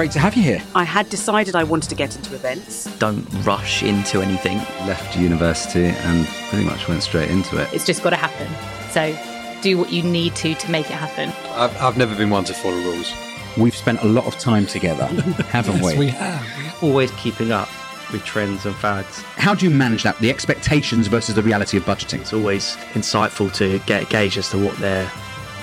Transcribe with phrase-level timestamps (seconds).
[0.00, 0.62] great to have you here.
[0.74, 2.86] I had decided I wanted to get into events.
[2.96, 4.56] Don't rush into anything.
[4.86, 7.70] Left university and pretty much went straight into it.
[7.70, 8.48] It's just got to happen.
[8.92, 9.14] So
[9.60, 11.28] do what you need to to make it happen.
[11.50, 13.12] I've, I've never been one to follow rules.
[13.58, 15.04] We've spent a lot of time together,
[15.50, 15.98] haven't yes, we?
[15.98, 16.82] we have.
[16.82, 17.68] Always keeping up
[18.10, 19.20] with trends and fads.
[19.36, 20.18] How do you manage that?
[20.20, 22.22] The expectations versus the reality of budgeting.
[22.22, 25.12] It's always insightful to get a gauge as to what their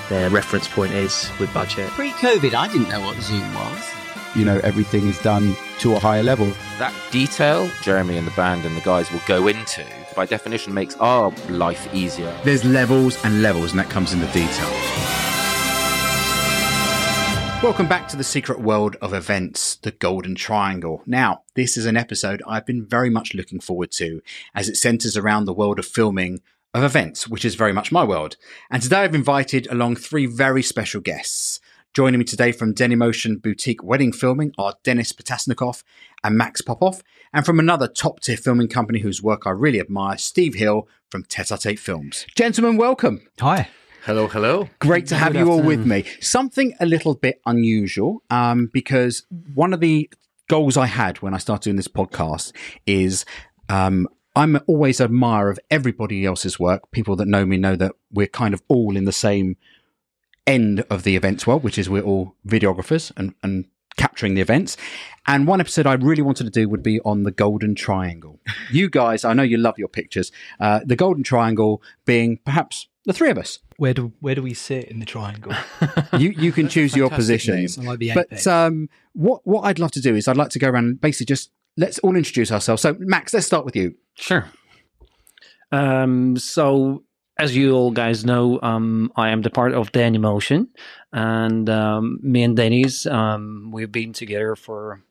[0.10, 1.90] their reference point is with budget.
[1.90, 3.97] Pre-COVID, I didn't know what Zoom was.
[4.38, 6.46] You know, everything is done to a higher level.
[6.78, 9.84] That detail, Jeremy and the band and the guys will go into,
[10.16, 12.32] by definition, makes our life easier.
[12.44, 14.70] There's levels and levels, and that comes in the detail.
[17.64, 21.02] Welcome back to the secret world of events, the Golden Triangle.
[21.08, 24.22] Now, this is an episode I've been very much looking forward to
[24.54, 26.42] as it centers around the world of filming
[26.76, 28.38] of events, which is very much my world.
[28.70, 31.60] And today I've invited along three very special guests.
[31.98, 35.82] Joining me today from Denemotion Boutique Wedding Filming are Denis Potasnikov
[36.24, 37.02] and Max Popov,
[37.34, 41.24] and from another top tier filming company whose work I really admire, Steve Hill from
[41.24, 42.28] Tete Films.
[42.36, 43.28] Gentlemen, welcome.
[43.40, 43.70] Hi.
[44.06, 44.70] Hello, hello.
[44.78, 46.06] Great to have Good you all with me.
[46.22, 50.08] Something a little bit unusual, um, because one of the
[50.48, 52.52] goals I had when I started doing this podcast
[52.86, 53.26] is
[53.70, 56.92] um, I'm always an admirer of everybody else's work.
[56.92, 59.58] People that know me know that we're kind of all in the same
[60.48, 63.66] end of the events world, which is we're all videographers and, and
[63.98, 64.78] capturing the events.
[65.28, 68.40] And one episode I really wanted to do would be on the Golden Triangle.
[68.72, 70.32] you guys, I know you love your pictures.
[70.60, 73.60] Uh, the Golden Triangle being perhaps the three of us.
[73.78, 75.54] Where do where do we sit in the triangle?
[76.18, 77.78] You you can choose your positions.
[77.78, 80.70] I like But um, what what I'd love to do is I'd like to go
[80.70, 82.82] around and basically just let's all introduce ourselves.
[82.82, 83.96] So Max, let's start with you.
[84.16, 84.46] Sure.
[85.72, 87.04] Um, so,
[87.40, 90.68] as you all guys know, um, I am the part of Denemotion,
[91.14, 95.02] and um, me and Denis, um, we've been together for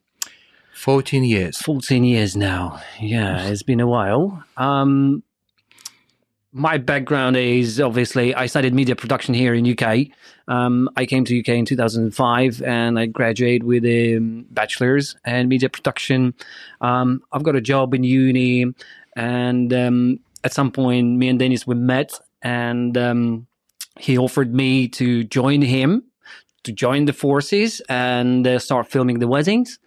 [0.73, 1.57] 14 years.
[1.57, 2.81] 14 years now.
[2.99, 4.43] Yeah, it's been a while.
[4.57, 5.23] Um,
[6.53, 10.07] my background is obviously I studied media production here in UK.
[10.47, 15.47] Um, I came to UK in 2005 and I graduated with a um, bachelor's in
[15.47, 16.33] media production.
[16.81, 18.65] Um, I've got a job in uni,
[19.15, 23.47] and um, at some point, me and Denis we met, and um,
[23.99, 26.03] he offered me to join him,
[26.63, 29.79] to join the forces and uh, start filming the weddings.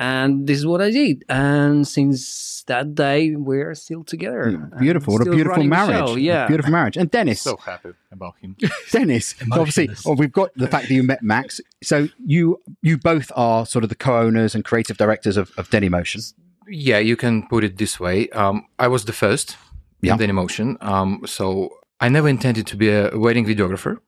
[0.00, 1.24] And this is what I did.
[1.28, 4.70] And since that day, we're still together.
[4.78, 6.08] Beautiful, what a beautiful marriage.
[6.10, 6.46] show, Yeah.
[6.46, 6.96] beautiful marriage.
[6.96, 8.56] And Denis, So happy about him.
[8.92, 11.60] Denis, obviously, well, we've got the fact that you met Max.
[11.82, 16.20] So you you both are sort of the co-owners and creative directors of, of Motion.
[16.68, 18.28] Yeah, you can put it this way.
[18.30, 19.56] Um, I was the first
[20.00, 20.14] Yeah.
[20.14, 20.82] in Denemotion.
[20.82, 21.70] Um, so
[22.00, 23.98] I never intended to be a wedding videographer,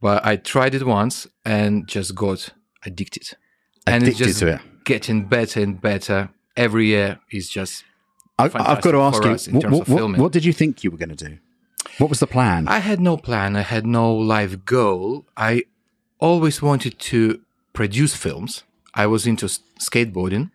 [0.00, 2.50] but I tried it once and just got
[2.84, 3.36] addicted.
[3.86, 4.60] and it's Addicted just to it.
[4.84, 6.30] getting better and better.
[6.56, 7.84] Every year is just
[8.38, 11.14] I, I've got to ask you, what, what, what, did you think you were going
[11.14, 11.38] to do?
[11.98, 12.68] What was the plan?
[12.68, 13.56] I had no plan.
[13.56, 15.26] I had no life goal.
[15.36, 15.64] I
[16.18, 17.40] always wanted to
[17.72, 18.64] produce films.
[18.94, 20.50] I was into skateboarding.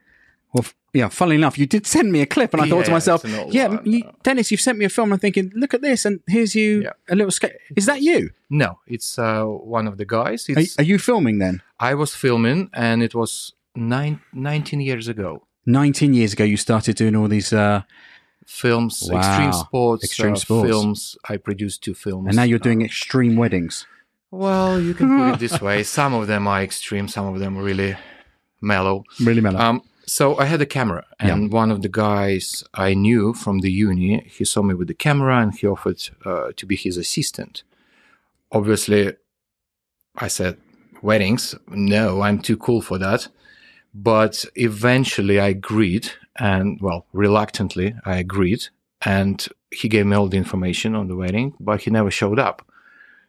[0.53, 3.23] Well, yeah, funnily enough, you did send me a clip, and I thought to myself,
[3.25, 5.11] it's an old yeah, one, you, uh, Denis, you've sent me a film.
[5.13, 6.91] I'm thinking, look at this, and here's you, Yeah.
[7.09, 7.53] a little skate.
[7.75, 8.31] Is that you?
[8.49, 10.49] No, it's uh, one of the guys.
[10.49, 11.61] Are, It's, are you filming then?
[11.79, 15.43] I was filming, and it was nine, 19 years ago.
[15.65, 17.81] 19 years ago, you started doing all these, uh,
[18.47, 19.17] Films, Wow.
[19.19, 20.69] extreme sports, Extreme uh, sports.
[20.69, 21.17] films.
[21.27, 23.87] I produced two films, and now you're doing Uh, extreme weddings.
[24.29, 27.57] well, you can put it this way: some of them are extreme, some of them
[27.57, 27.95] are really
[28.61, 29.03] mellow.
[29.19, 29.59] Really, mellow.
[29.59, 33.71] Um, so I had a camera, and one of the guys I knew from the
[33.71, 37.63] uni, he saw me with the camera, and he offered uh, to be his assistant.
[38.51, 39.13] Obviously,
[40.15, 40.57] I said,
[41.01, 41.55] "Weddings?
[41.67, 43.27] No, I'm too cool for that."
[43.93, 48.67] But eventually, I agreed, and well, reluctantly, I agreed,
[49.01, 52.65] and he gave me all the information on the wedding, but he never showed up.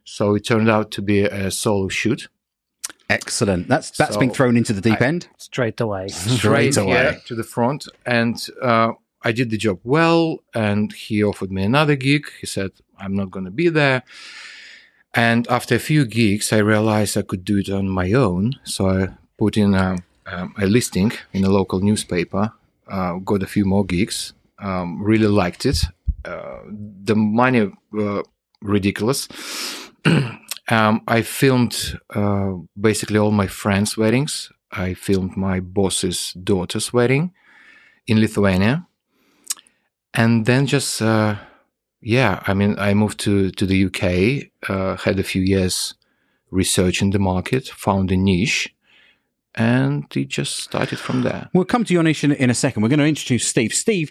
[0.05, 2.29] So it turned out to be a solo shoot.
[3.09, 3.69] Excellent.
[3.69, 5.29] That's that's so been thrown into the deep I- end.
[5.37, 6.09] Straight away.
[6.39, 6.93] Straight away.
[6.93, 8.93] yeah, to the front, and uh,
[9.23, 10.39] I did the job well.
[10.55, 12.27] And he offered me another gig.
[12.41, 14.03] He said, "I'm not going to be there."
[15.15, 18.53] And after a few gigs, I realized I could do it on my own.
[18.65, 19.09] So I
[19.39, 22.53] put in a, um, a listing in a local newspaper.
[22.87, 24.35] Uh, got a few more gigs.
[24.59, 25.85] Um, really liked it.
[26.25, 26.59] Uh,
[27.05, 28.23] the money uh,
[28.61, 29.29] ridiculous.
[30.68, 34.51] um, I filmed uh, basically all my friends' weddings.
[34.71, 37.33] I filmed my boss's daughter's wedding
[38.07, 38.86] in Lithuania,
[40.13, 41.36] and then just uh,
[42.01, 45.95] yeah, I mean, I moved to to the UK, uh, had a few years
[46.51, 48.74] researching the market, found a niche,
[49.54, 51.48] and it just started from there.
[51.53, 52.83] We'll come to your nation in a second.
[52.83, 53.72] We're going to introduce Steve.
[53.72, 54.10] Steve,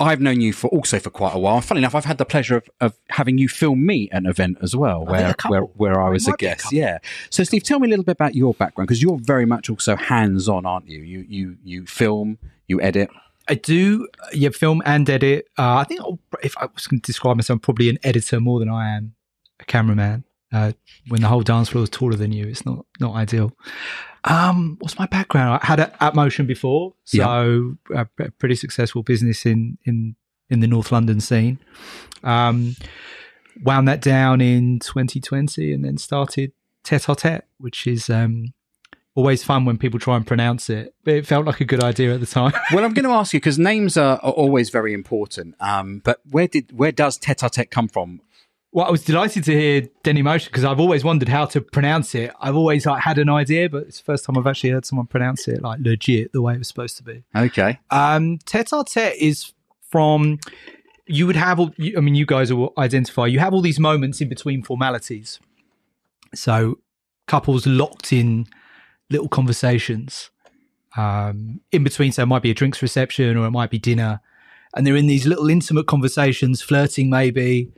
[0.00, 1.60] I've known you for also for quite a while.
[1.60, 4.58] Funny enough, I've had the pleasure of, of having you film me at an event
[4.60, 6.72] as well, where where, where I was a be a guest.
[6.72, 6.98] yeah.
[7.30, 9.94] So, Steve, tell me a little bit about your background because you're very much also
[9.94, 11.00] hands on, aren't you?
[11.00, 13.08] You you you film, you edit.
[13.48, 15.46] I do, yeah, film and edit.
[15.58, 18.40] Uh, I think I'll, if I was going to describe myself, I'm probably an editor
[18.40, 19.14] more than I am
[19.60, 20.24] a cameraman.
[20.52, 20.72] Uh,
[21.08, 23.52] when the whole dance floor is taller than you, it's not not ideal.
[24.24, 25.60] Um, what's my background?
[25.62, 30.16] I had a, at Motion before, so a, a pretty successful business in in
[30.48, 31.58] in the North London scene.
[32.22, 32.76] Um,
[33.62, 38.54] wound that down in 2020, and then started Tete a Tete, which is um,
[39.14, 40.94] always fun when people try and pronounce it.
[41.04, 42.52] But it felt like a good idea at the time.
[42.72, 45.54] Well, I'm going to ask you because names are, are always very important.
[45.60, 48.20] Um, but where did where does tete a tete come from?
[48.74, 52.32] Well, I was delighted to hear Denemotion because I've always wondered how to pronounce it.
[52.40, 55.06] I've always like had an idea, but it's the first time I've actually heard someone
[55.06, 57.22] pronounce it like legit the way it was supposed to be.
[57.36, 57.78] Okay.
[57.92, 59.52] Um, tete a tete is
[59.90, 60.40] from
[61.06, 61.72] you would have all.
[61.96, 63.26] I mean, you guys will identify.
[63.26, 65.38] You have all these moments in between formalities.
[66.34, 66.80] So
[67.28, 68.48] couples locked in
[69.08, 70.30] little conversations
[70.96, 72.10] um, in between.
[72.10, 74.20] So it might be a drinks reception or it might be dinner,
[74.74, 77.70] and they're in these little intimate conversations, flirting maybe.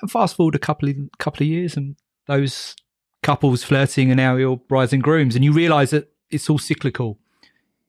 [0.00, 2.76] And fast forward a couple of couple of years, and those
[3.22, 7.18] couples flirting are now your brides and grooms, and you realise that it's all cyclical.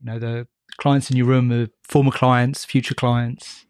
[0.01, 0.47] You know, the
[0.77, 3.65] clients in your room are former clients, future clients.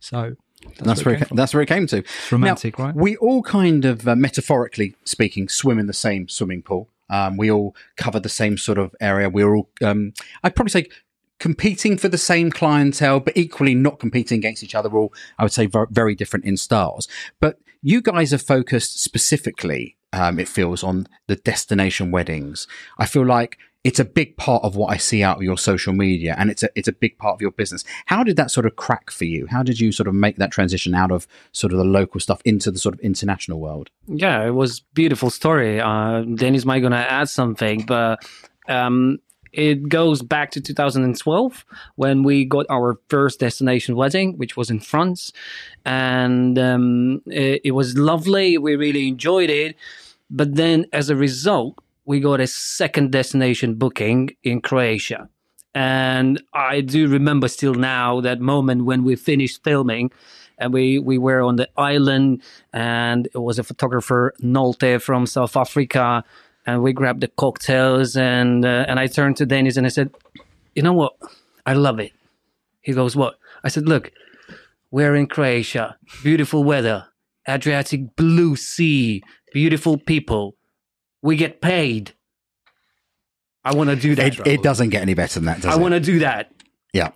[0.00, 0.36] So
[0.80, 1.98] That's, where it came that's where it came to.
[1.98, 2.94] It's romantic, Now, right?
[2.94, 6.88] We all kind of, uh, metaphorically speaking, swim in the same swimming pool.
[7.10, 9.28] Um, we all cover the same sort of area.
[9.28, 10.12] We're all, um,
[10.42, 10.86] I'd probably say,
[11.38, 14.88] competing for the same clientele, but equally not competing against each other.
[14.88, 17.06] We're all, I would say, ver- very different in styles.
[17.40, 22.66] But you guys are focused specifically, um, it feels, on the destination weddings.
[22.98, 25.92] I feel like it's a big part of what I see out of your social
[25.92, 27.84] media, and it's a it's a big part of your business.
[28.06, 29.46] How did that sort of crack for you?
[29.46, 32.42] How did you sort of make that transition out of sort of the local stuff
[32.44, 33.90] into the sort of international world?
[34.08, 35.80] Yeah, it was beautiful story.
[35.80, 38.18] Uh, Denis might gonna add something, but
[38.66, 39.20] um,
[39.52, 41.64] it goes back to 2012
[41.96, 45.32] when we got our first destination wedding, which was in France,
[45.84, 48.58] and um, it, it was lovely.
[48.58, 49.76] We really enjoyed it,
[50.30, 55.28] but then as a result, we got a second destination booking in Croatia.
[55.74, 60.10] And I do remember still now that moment when we finished filming
[60.56, 65.54] and we, we were on the island and it was a photographer Nolte from South
[65.54, 66.24] Africa
[66.66, 70.10] and we grabbed the cocktails and uh, and I turned to Denis and I said,
[70.74, 71.14] "You know what?
[71.64, 72.12] I love it."
[72.80, 74.10] He goes, "What?" I said, "Look,
[74.90, 75.96] we're in Croatia.
[76.22, 77.06] Beautiful weather,
[77.48, 79.22] Adriatic blue sea,
[79.52, 80.56] beautiful people.
[81.22, 82.12] We get paid.
[83.64, 84.38] I want to do that.
[84.40, 85.80] It, it doesn't get any better than that, does I it?
[85.80, 86.52] want to do that."
[86.92, 87.10] Yeah.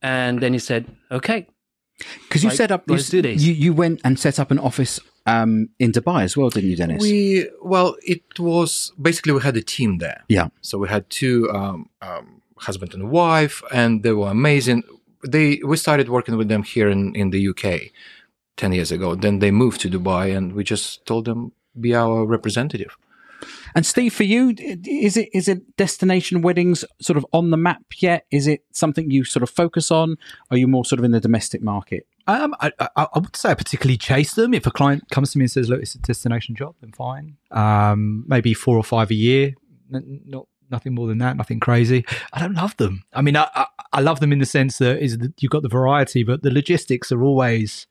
[0.00, 1.46] And then he said, "Okay."
[2.22, 5.68] Because you Like, set up, you, you you went and set up an office um,
[5.78, 7.02] in Dubai as well, didn't you, Denis?
[7.02, 10.24] We well, it was basically we had a team there.
[10.28, 10.48] yeah.
[10.60, 14.82] So we had two um, um, husband and wife, and they were amazing.
[15.26, 17.92] They we started working with them here in in the UK
[18.56, 19.14] ten years ago.
[19.14, 22.96] Then they moved to Dubai, and we just told them be our representative.
[23.74, 27.82] And Steve, for you, is it is it destination weddings sort of on the map
[27.98, 28.26] yet?
[28.30, 30.16] Is it something you sort of focus on?
[30.50, 32.06] Are you more sort of in the domestic market?
[32.26, 34.54] Um, I, I, I would say I particularly chase them.
[34.54, 37.36] If a client comes to me and says, "Look, it's a destination job," then fine.
[37.50, 39.54] Um, maybe four or five a year.
[39.92, 41.36] N- not nothing more than that.
[41.36, 42.04] Nothing crazy.
[42.32, 43.04] I don't love them.
[43.12, 45.62] I mean, I, I, I love them in the sense that is that you've got
[45.62, 47.86] the variety, but the logistics are always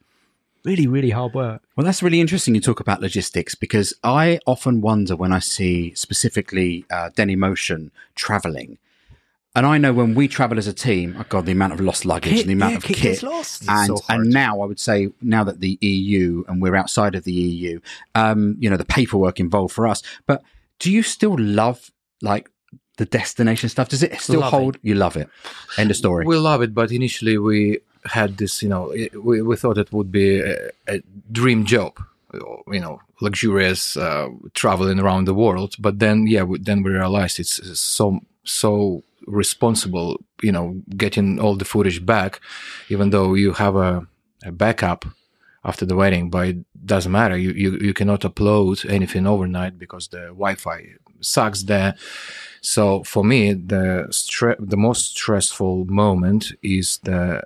[0.66, 1.64] really, really hard work.
[1.76, 2.56] Well, that's really interesting.
[2.56, 8.78] You talk about logistics because I often wonder when I see specifically uh, Denemotion traveling.
[9.54, 12.06] And I know when we travel as a team, oh God, the amount of lost
[12.06, 13.24] luggage Kit, and the amount yeah, of kit kit.
[13.24, 13.64] lost.
[13.68, 17.26] And, so and now I would say, now that the EU and we're outside of
[17.26, 17.82] the EU,
[18.16, 20.02] um, you know, the paperwork involved for us.
[20.26, 20.42] But
[20.80, 21.92] do you still love
[22.22, 22.50] like
[22.96, 23.90] the destination stuff?
[23.90, 24.78] Does it still Love hold?
[24.84, 25.28] You love it.
[25.78, 26.26] End of story.
[26.26, 30.12] We love it, but initially we had this, you know, we, we thought it would
[30.14, 32.02] be a, a dream job,
[32.34, 35.76] you know, luxurious uh, traveling around the world.
[35.78, 41.40] But then, yeah, we, then we realized it's, it's so so responsible, you know, getting
[41.40, 42.40] all the footage back,
[42.90, 44.08] even though you have a,
[44.44, 45.06] a backup
[45.64, 47.38] after the wedding, but it doesn't matter.
[47.38, 50.86] You, you you cannot upload anything overnight because the Wi-Fi
[51.22, 51.96] sucks there.
[52.62, 57.44] So for me, the stre- the most stressful moment is the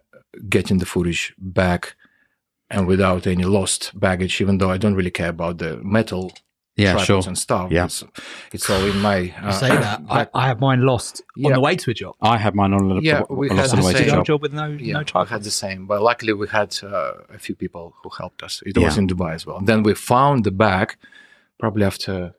[0.50, 1.96] getting the footage back
[2.70, 4.42] and without any lost baggage.
[4.42, 6.32] Even though I don't really care about the metal
[6.78, 7.24] Yeah, tripods sure.
[7.28, 7.72] and stuff.
[7.72, 7.86] Yeah.
[7.86, 8.04] It's,
[8.52, 9.34] it's all in my.
[9.42, 10.02] Uh, You say that.
[10.10, 12.16] I, I have mine lost on the way to a job.
[12.22, 14.04] I had mine on a Yeah, little we lost had on the way the to
[14.06, 14.18] same- job.
[14.18, 15.30] Job, job with no yeah, no we tripod.
[15.30, 18.62] had the same, but luckily we had uh, a few people who helped us.
[18.66, 18.86] It Yeah.
[18.88, 19.60] was in Dubai as well.
[19.62, 20.88] Then we found the bag,
[21.62, 22.36] probably after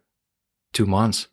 [0.72, 1.28] two months.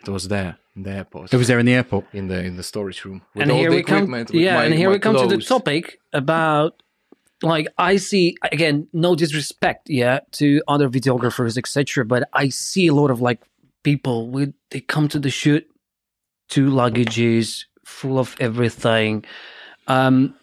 [0.00, 1.32] It was there in the airport.
[1.34, 2.04] It was there in the airport.
[2.14, 3.20] in the in the storage room.
[3.34, 5.16] with and all here the we come equipment, with yeah my- and here we come
[5.16, 5.84] to the topic
[6.14, 6.82] about
[7.42, 12.94] like i see again no disrespect yeah to other videographers etc but i see a
[12.94, 13.40] lot of like
[13.82, 15.66] people with they come to the shoot
[16.48, 19.24] two luggages full of everything
[19.88, 20.34] um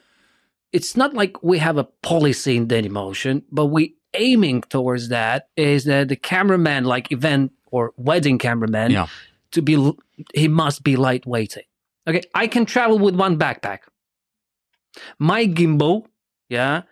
[0.71, 5.85] it's not like we have a policy in Denemotion, but we aiming towards that is
[5.85, 9.07] that the cameraman like event or wedding cameraman Yeah.
[9.51, 9.73] to be
[10.35, 11.65] he must be lightweighting
[12.07, 13.79] Okay, I can travel with one backpack.
[15.19, 16.05] My gimbal,
[16.49, 16.83] yeah,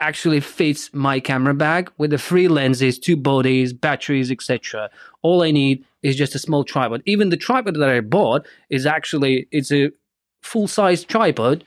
[0.00, 4.90] actually fits my camera bag with the three lenses, two bodies, batteries, etc.
[5.22, 7.02] All I need is just a small tripod.
[7.06, 9.90] Even the tripod that I bought is actually it's a
[10.42, 11.64] full-size tripod,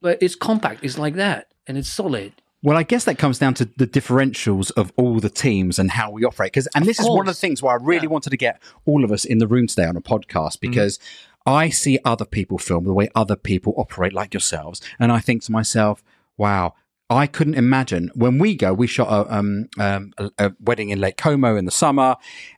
[0.00, 0.84] but it's compact.
[0.84, 2.32] It's like that, and it's solid.
[2.62, 6.10] Well, I guess that comes down to the differentials of all the teams and how
[6.10, 6.52] we operate.
[6.52, 9.04] Because, and this is one of the things where I really wanted to get all
[9.04, 10.60] of us in the room today on a podcast mm.
[10.62, 10.98] because
[11.44, 15.42] I see other people film the way other people operate, like yourselves, and I think
[15.44, 16.02] to myself,
[16.36, 16.74] "Wow."
[17.08, 18.74] I couldn't imagine when we go.
[18.74, 22.16] We shot a, um, um, a, a wedding in Lake Como in the summer,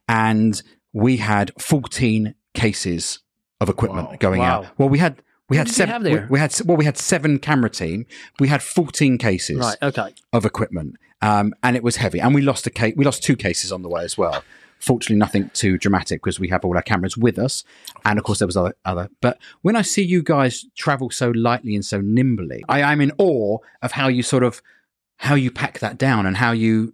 [0.08, 0.62] and
[0.94, 3.20] we had fourteen cases
[3.60, 4.16] of equipment Wow.
[4.18, 4.62] going Wow.
[4.62, 4.66] out.
[4.78, 6.02] Well, we had we What had seven.
[6.02, 8.06] we, we had well, we had seven camera team.
[8.40, 9.76] We had fourteen cases Right.
[9.82, 10.14] Okay.
[10.32, 12.18] of equipment, um, and it was heavy.
[12.18, 12.94] And we lost a case.
[12.96, 14.42] We lost two cases on the way as well.
[14.80, 17.64] Fortunately, nothing too dramatic because we have all our cameras with us,
[18.04, 19.10] and of course there was other other.
[19.20, 23.12] But when I see you guys travel so lightly and so nimbly, I am in
[23.18, 24.62] awe of how you sort of
[25.18, 26.92] how you pack that down and how you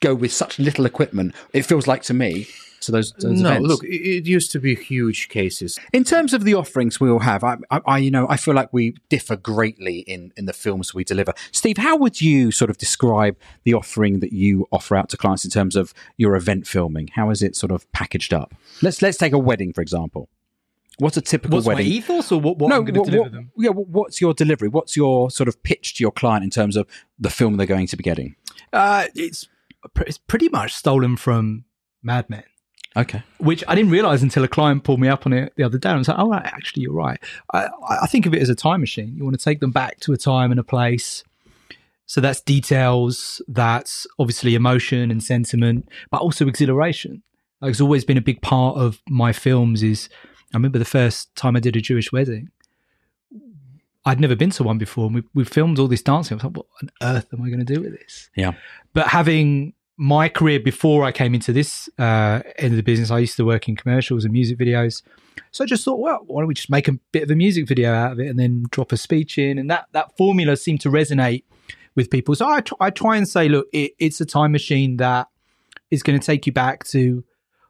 [0.00, 1.34] go with such little equipment.
[1.52, 2.46] It feels like to me.
[2.82, 3.68] To those, those no, events.
[3.68, 5.78] look, it, it used to be huge cases.
[5.92, 8.54] In terms of the offerings we all have, I, I, I, you know, I feel
[8.54, 11.32] like we differ greatly in in the films we deliver.
[11.50, 15.44] Steve, how would you sort of describe the offering that you offer out to clients
[15.44, 17.08] in terms of your event filming?
[17.14, 18.54] How is it sort of packaged up?
[18.82, 20.28] Let's let's take a wedding for example.
[20.98, 21.90] What's a typical What's my wedding?
[21.90, 23.50] ethos or what, what no, I'm going to deliver what- them?
[23.56, 24.68] Yeah, what's your delivery?
[24.68, 26.86] What's your sort of pitch to your client in terms of
[27.18, 28.36] the film they're going to be getting?
[28.74, 29.48] Uh, it's,
[30.06, 31.64] it's pretty much stolen from
[32.02, 32.44] Mad Men.
[32.96, 33.22] Okay.
[33.38, 35.88] which I didn't realize until a client pulled me up on it the other day.
[35.88, 37.18] And I was like, oh, actually, you're right.
[37.52, 37.68] I,
[38.02, 39.14] I think of it as a time machine.
[39.16, 41.24] You want to take them back to a time and a place.
[42.06, 47.22] So that's details, that's obviously emotion and sentiment, but also exhilaration.
[47.62, 50.10] Like it's always been a big part of my films is
[50.52, 52.50] I remember the first time I did a Jewish wedding.
[54.04, 56.34] I'd never been to one before, and we, we filmed all this dancing.
[56.34, 58.30] I was like, what on earth am I going to do with this?
[58.36, 58.52] Yeah.
[58.92, 63.18] But having my career before I came into this uh, end of the business, I
[63.18, 65.02] used to work in commercials and music videos.
[65.50, 67.68] So I just thought, well, why don't we just make a bit of a music
[67.68, 69.58] video out of it and then drop a speech in?
[69.58, 71.44] And that, that formula seemed to resonate
[71.94, 72.34] with people.
[72.34, 75.28] So I, tr- I try and say, look, it, it's a time machine that
[75.90, 77.22] is going to take you back to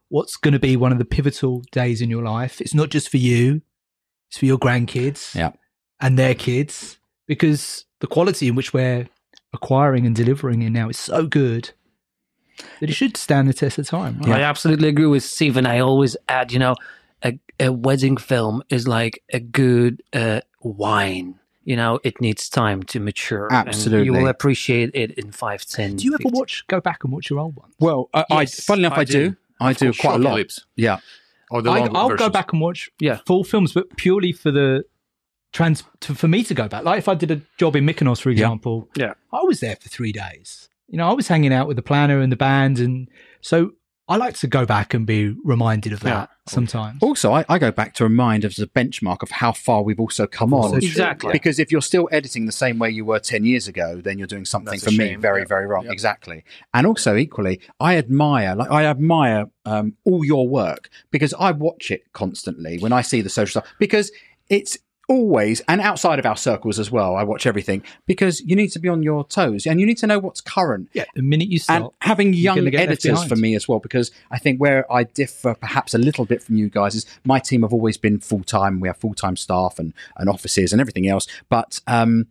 [0.09, 2.61] what's going to be one of the pivotal days in your life.
[2.61, 3.62] It's not just for you,
[4.29, 5.52] it's for your grandkids Yeah.
[6.00, 9.09] and their kids because the quality in which we're
[9.52, 11.73] acquiring and delivering it now is so good
[12.81, 14.19] that it should stand the test of time.
[14.21, 14.41] Right?
[14.41, 16.75] I absolutely agree with Steve, and I always add, you know,
[17.25, 21.39] a, a wedding film is like a good uh, wine.
[21.65, 23.47] You know, it needs time to mature.
[23.53, 24.07] and Absolutely.
[24.07, 25.95] you will appreciate it in five, ten.
[25.95, 26.33] Do you ever 15.
[26.39, 27.73] watch, go back and watch your old ones?
[27.79, 29.31] Well, I, Yes, I funnily enough, I, I do.
[29.31, 29.37] do.
[29.61, 30.33] I do course, quite a lot.
[30.33, 30.65] clips.
[30.75, 30.99] Yeah.
[31.53, 33.21] Or the I, I'll go back and watch Yeah.
[33.27, 34.85] full films, but purely for the
[35.53, 36.83] trans to, for me to go back.
[36.83, 39.15] Like if I did a job in Mykonos, for example, Yeah.
[39.33, 40.69] I was there for three days.
[40.93, 43.09] You know, I was hanging out with the planner and the band, and
[43.41, 43.71] so
[44.09, 46.53] I like to go back and be reminded of that Yeah.
[46.53, 46.99] sometimes.
[47.03, 50.27] Also, I, I go back to remind as a benchmark of how far we've also
[50.27, 50.77] come on.
[50.77, 51.33] Exactly.
[51.33, 54.27] Because if you're still editing the same way you were 10 years ago, then you're
[54.27, 55.47] doing something That's for me very, Yeah.
[55.47, 55.87] very wrong.
[55.87, 55.93] Yeah.
[55.93, 56.45] Exactly.
[56.75, 61.91] And also, equally, I admire, like, I admire um, all your work because I watch
[61.91, 64.13] it constantly when I see the social stuff because
[64.51, 64.77] it's
[65.12, 68.78] always, and outside of our circles as well, I watch everything because you need to
[68.78, 70.88] be on your toes and you need to know what's current.
[70.92, 73.78] Yeah, the minute you And having young gonna get left editors for me as well,
[73.78, 77.38] because I think where I differ perhaps a little bit from you guys is my
[77.38, 78.81] team have always been full time.
[78.81, 81.26] We have full time staff and, and offices and everything else.
[81.49, 82.26] But, um,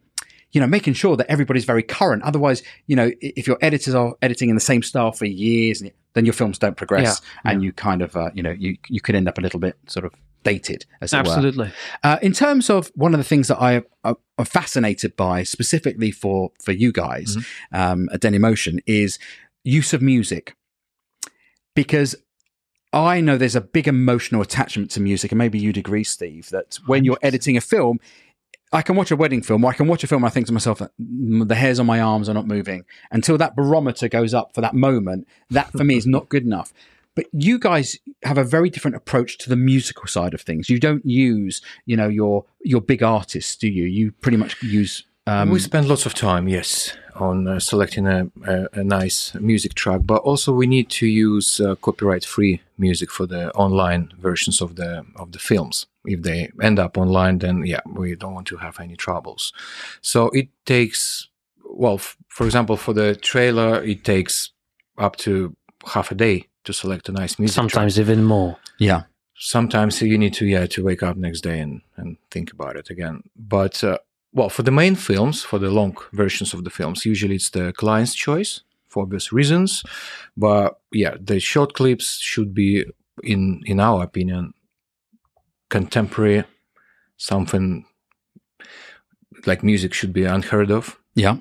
[0.52, 2.24] you know, making sure that everybody's very current.
[2.24, 5.82] Otherwise, you know, if your editors are editing in the same style for years,
[6.14, 9.16] then your films don't progress, and you kind of, uh, you know, you you could
[9.16, 11.14] end up a little bit sort of dated, as.
[11.14, 11.72] Absolutely.
[12.04, 16.12] Uh, in terms of one of the things that I uh, am fascinated by, specifically
[16.12, 17.38] for for you guys
[17.72, 18.24] um, at
[18.86, 19.20] is
[19.64, 20.56] use of music.
[21.76, 22.16] because
[22.94, 26.78] I know there's a big emotional attachment to music, and maybe you'd agree, Steve, that
[26.86, 28.00] when you're editing a film,
[28.74, 30.48] I can watch a wedding film, or I can watch a film, and I think
[30.48, 34.34] to myself, "Mm, the hairs on my arms are not moving until that barometer goes
[34.34, 35.28] up for that moment.
[35.50, 36.74] That for me is not good enough.
[37.16, 40.70] But you guys have a very different approach to the musical side of things.
[40.70, 43.86] You don't use, you know, your your big artists, do you?
[43.86, 45.04] You pretty much use.
[45.28, 49.76] Um, we spend lots of time, yes, on uh, selecting a, a, a nice music
[49.76, 54.76] track, but also we need to use uh, copyright-free music for the online versions of
[54.76, 55.86] the of the films.
[56.06, 59.54] If they end up online, then yeah, we don't want to have any troubles.
[60.02, 61.30] So it takes,
[61.64, 64.52] well, f- for example, for the trailer, it takes
[64.98, 67.56] up to half a day to select a nice music.
[67.56, 68.58] track Sometimes even more.
[68.80, 69.04] yeah,
[69.36, 72.90] sometimes you need to yeah to wake up next day and and think about it
[72.92, 73.98] again but uh,
[74.34, 77.74] well for the main films for the long versions of the films usually it's the
[77.74, 79.82] client's choice for obvious reasons
[80.38, 82.86] but yeah the short clips should be
[83.24, 84.54] in in our opinion
[85.70, 86.44] contemporary
[87.18, 87.84] something
[89.48, 91.36] like music should be unheard of yeah.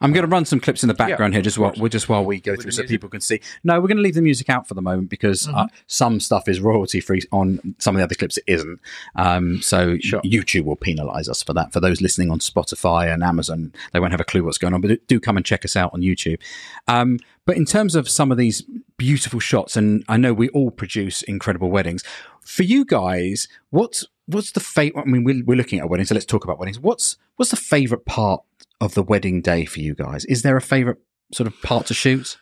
[0.00, 2.40] I'm going to run some clips in the background here, just while just while we
[2.40, 3.40] go With through, so people can see.
[3.64, 6.48] No, we're going to leave the music out for the moment because uh, some stuff
[6.48, 8.38] is royalty free on some of the other clips.
[8.38, 8.80] It isn't.
[9.16, 10.20] Um, so Sure.
[10.22, 11.72] YouTube will penalise us for that.
[11.72, 14.80] For those listening on Spotify and Amazon, they won't have a clue what's going on.
[14.80, 16.40] But do come and check us out on YouTube.
[16.88, 18.62] Um, but in terms of some of these
[18.96, 22.02] beautiful shots, and I know we all produce incredible weddings.
[22.40, 25.02] For you guys, what's what's the favorite?
[25.02, 26.78] I mean, we're, we're looking at weddings, so let's talk about weddings.
[26.78, 28.42] What's what's the favorite part
[28.80, 30.24] of the wedding day for you guys?
[30.26, 30.98] Is there a favorite
[31.32, 32.38] sort of part to shoot?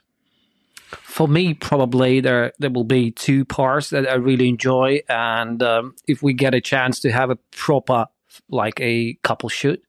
[0.90, 5.94] For me, probably there there will be two parts that I really enjoy, and um,
[6.06, 8.06] if we get a chance to have a proper
[8.48, 9.82] like a couple shoot,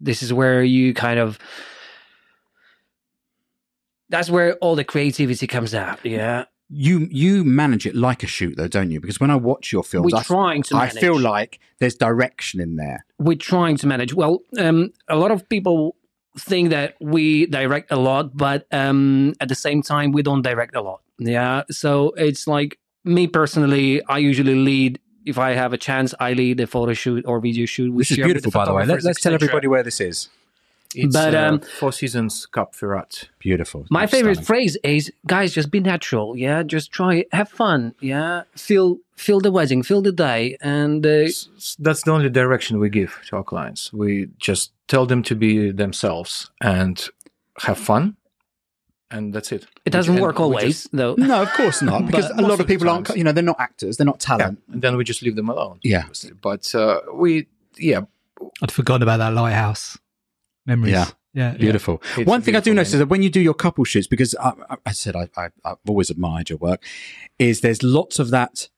[0.00, 1.38] this is where you kind of
[4.08, 6.04] that's where all the creativity comes out.
[6.04, 9.00] Yeah, You you manage it like a shoot, though, don't you?
[9.00, 10.76] Because when I watch your films, we're I, trying to.
[10.76, 13.06] I feel like there's direction in there.
[13.18, 14.12] we're trying to manage.
[14.12, 15.96] Well, um, a lot of people
[16.38, 20.76] think that we direct a lot, but um, at the same time, we don't direct
[20.76, 21.00] a lot.
[21.18, 25.00] Yeah, so it's like me personally, I usually lead.
[25.24, 27.92] If I have a chance, I lead a photo shoot or video shoot.
[27.92, 28.84] We This is beautiful, by the way.
[28.86, 30.28] Let, let's tell everybody where this is.
[30.94, 33.28] It's But, uh, um, four seasons Cap Ferrat.
[33.38, 33.84] Beautiful.
[33.90, 34.46] My It's favorite stunning.
[34.46, 36.36] phrase is, guys, just be natural.
[36.36, 37.28] Yeah, just try, it.
[37.32, 37.94] have fun.
[38.00, 42.30] Yeah, feel feel the wedding, feel the day, and uh, S- s- that's the only
[42.30, 47.08] direction we give to our clients we just tell them to be themselves and
[47.62, 48.16] have fun
[49.10, 51.14] and that's it it doesn't And work always, just- though.
[51.18, 53.08] No, of course not, because a lot of of the people aren't.
[53.16, 53.96] You know, they're not actors.
[53.96, 54.62] They're not yeah, talent.
[54.72, 56.00] and then we just leave them alone Yeah.
[56.02, 56.32] obviously.
[56.40, 57.46] but uh, we
[57.76, 58.02] yeah
[58.62, 59.98] I'd forgotten about that lighthouse
[60.68, 60.92] memories.
[60.92, 61.10] Yeah.
[61.34, 62.00] yeah, Beautiful.
[62.16, 64.34] It's One thing I do notice is that when you do your couple shoots, because
[64.36, 66.84] I, I, I said I, I, I've always admired your work,
[67.38, 68.68] is there's lots of that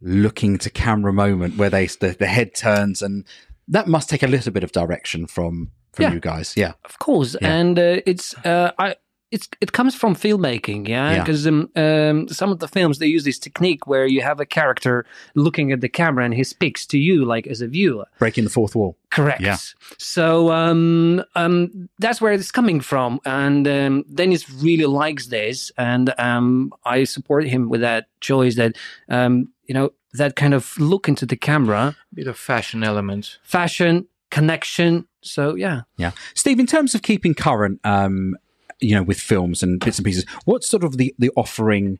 [0.00, 3.26] looking to camera moment where they the, the head turns, and
[3.68, 6.12] that must take a little bit of direction from from Yeah.
[6.14, 6.54] you guys.
[6.56, 7.52] Yeah, Of course, Yeah.
[7.58, 8.94] and uh, it's uh, I
[9.30, 11.12] it's it comes from filmmaking, yeah.
[11.12, 11.18] Yeah.
[11.20, 14.46] Because um, um, some of the films they use this technique where you have a
[14.46, 18.06] character looking at the camera and he speaks to you like as a viewer.
[18.18, 18.96] breaking the fourth wall.
[19.10, 19.40] Correct.
[19.40, 19.56] Yeah.
[19.98, 26.12] So um, um, that's where it's coming from, and um, Denis really likes this, and
[26.18, 28.56] um, I support him with that choice.
[28.56, 28.76] That
[29.08, 34.06] um, you know that kind of look into the camera, bit of fashion element fashion
[34.30, 35.06] connection.
[35.22, 35.82] So yeah.
[35.96, 36.58] Yeah, Steve.
[36.58, 38.36] In terms of keeping current, um,
[38.80, 41.98] you know, with films and bits and pieces, what's sort of the the offering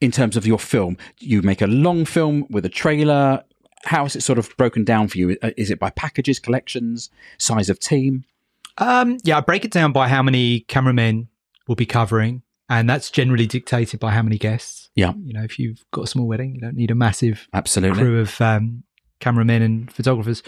[0.00, 0.96] in terms of your film?
[1.18, 3.44] You make a long film with a trailer.
[3.84, 5.36] How is it sort of broken down for you?
[5.42, 8.24] Uh, Is it by packages, collections, size of team?
[8.78, 11.28] Um, yeah, I break it down by how many cameramen
[11.68, 14.90] will be covering, and that's generally dictated by how many guests.
[14.94, 15.12] Yeah.
[15.22, 17.98] You know, if you've got a small wedding, you don't need a massive Absolutely.
[17.98, 18.84] crew of um,
[19.20, 20.42] cameramen and photographers.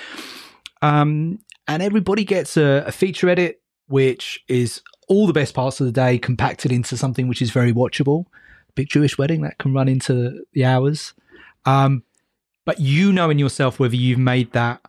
[0.82, 5.86] Um, and everybody gets a, a feature edit, which is all the best parts of
[5.86, 8.26] the day compacted into something which is very watchable.
[8.74, 11.14] Big Jewish wedding that can run into the hours.
[11.64, 12.02] Um,
[12.64, 14.80] but you know in yourself whether you've made that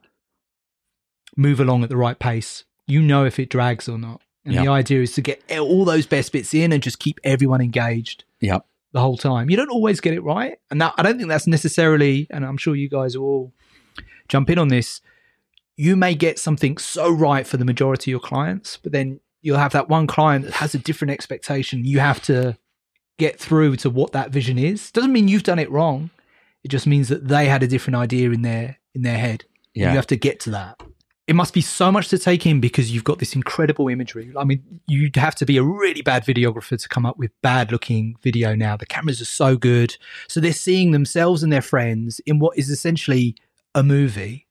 [1.35, 2.63] move along at the right pace.
[2.87, 4.21] You know if it drags or not.
[4.45, 7.59] And the idea is to get all those best bits in and just keep everyone
[7.59, 8.59] engaged Yeah.
[8.93, 9.49] the whole time.
[9.49, 10.57] You don't always get it right.
[10.71, 13.53] And that, I don't think that's necessarily, and I'm sure you guys will all
[14.29, 15.01] jump in on this.
[15.75, 19.57] You may get something so right for the majority of your clients, but then you'll
[19.57, 21.85] have that one client that has a different expectation.
[21.85, 22.57] You have to
[23.17, 24.91] get through to what that vision is.
[24.91, 26.09] Doesn't mean you've done it wrong.
[26.65, 29.45] It just means that they had a different idea in their in their head.
[29.73, 29.91] Yeah.
[29.91, 30.81] You have to get to that.
[31.27, 34.31] it must be so much to take in because you've got this incredible imagery.
[34.37, 37.69] I mean, you'd have to be a really bad videographer to come up with bad
[37.71, 38.77] looking video now.
[38.77, 39.97] The cameras are so good.
[40.29, 43.35] So they're seeing themselves and their friends in what is essentially
[43.75, 44.46] a movie,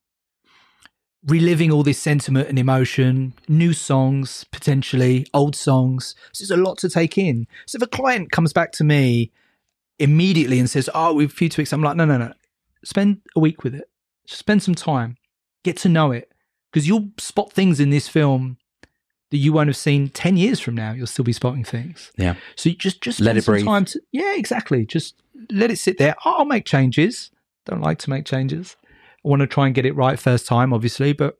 [1.27, 6.15] reliving all this sentiment and emotion, new songs, potentially old songs.
[6.33, 7.47] So there's a lot to take in.
[7.67, 9.33] So if a client comes back to me
[9.99, 12.33] immediately and says, Oh, we've a few tweaks, I'm like, no, no, no.
[12.85, 13.89] Spend a week with it.
[14.27, 15.17] Spend some time.
[15.65, 16.31] Get to know it
[16.73, 18.59] because you'll spot things in this film
[19.31, 22.37] that you won't have seen 10 years from now you'll still be spotting things Yeah.
[22.55, 23.65] so you just just Let it some breathe.
[23.65, 25.17] time to yeah exactly just
[25.51, 27.33] let it sit there oh, i'll make changes
[27.65, 28.77] don't like to make changes
[29.27, 31.39] i want to try and get it right first time obviously but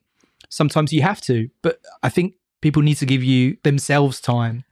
[0.49, 4.65] sometimes you have to but i think people need to give you themselves time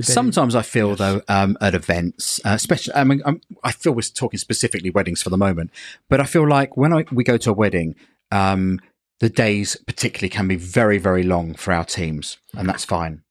[0.00, 4.02] Sometimes I feel though um, at events, uh, especially I mean I'm, I feel we're
[4.02, 5.70] talking specifically weddings for the moment,
[6.08, 7.94] but I feel like when I, we go to a wedding,
[8.30, 8.80] um,
[9.20, 13.22] the days particularly can be very very long for our teams, and that's fine.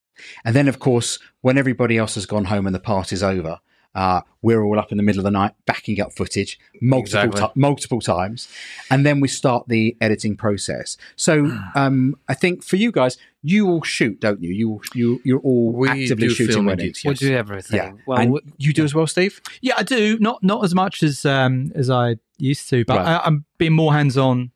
[0.45, 3.59] And then of course when everybody else has gone home and the party's over,
[3.95, 7.41] uh, we're all up in the middle of the night backing up footage multiple Exactly.
[7.41, 8.47] ti- multiple times,
[8.89, 10.97] and then we start the editing process.
[11.15, 14.51] So um, I think for you guys, you all shoot, don't you?
[14.51, 17.03] You you you're all We actively do shooting weddings.
[17.03, 17.77] edits, We'll do everything.
[17.77, 19.41] Yeah, Well, and w- you do as well, Steve.
[19.61, 23.07] yeah i do not not as much as um as i used to but Right.
[23.07, 24.51] I, i'm being more hands-on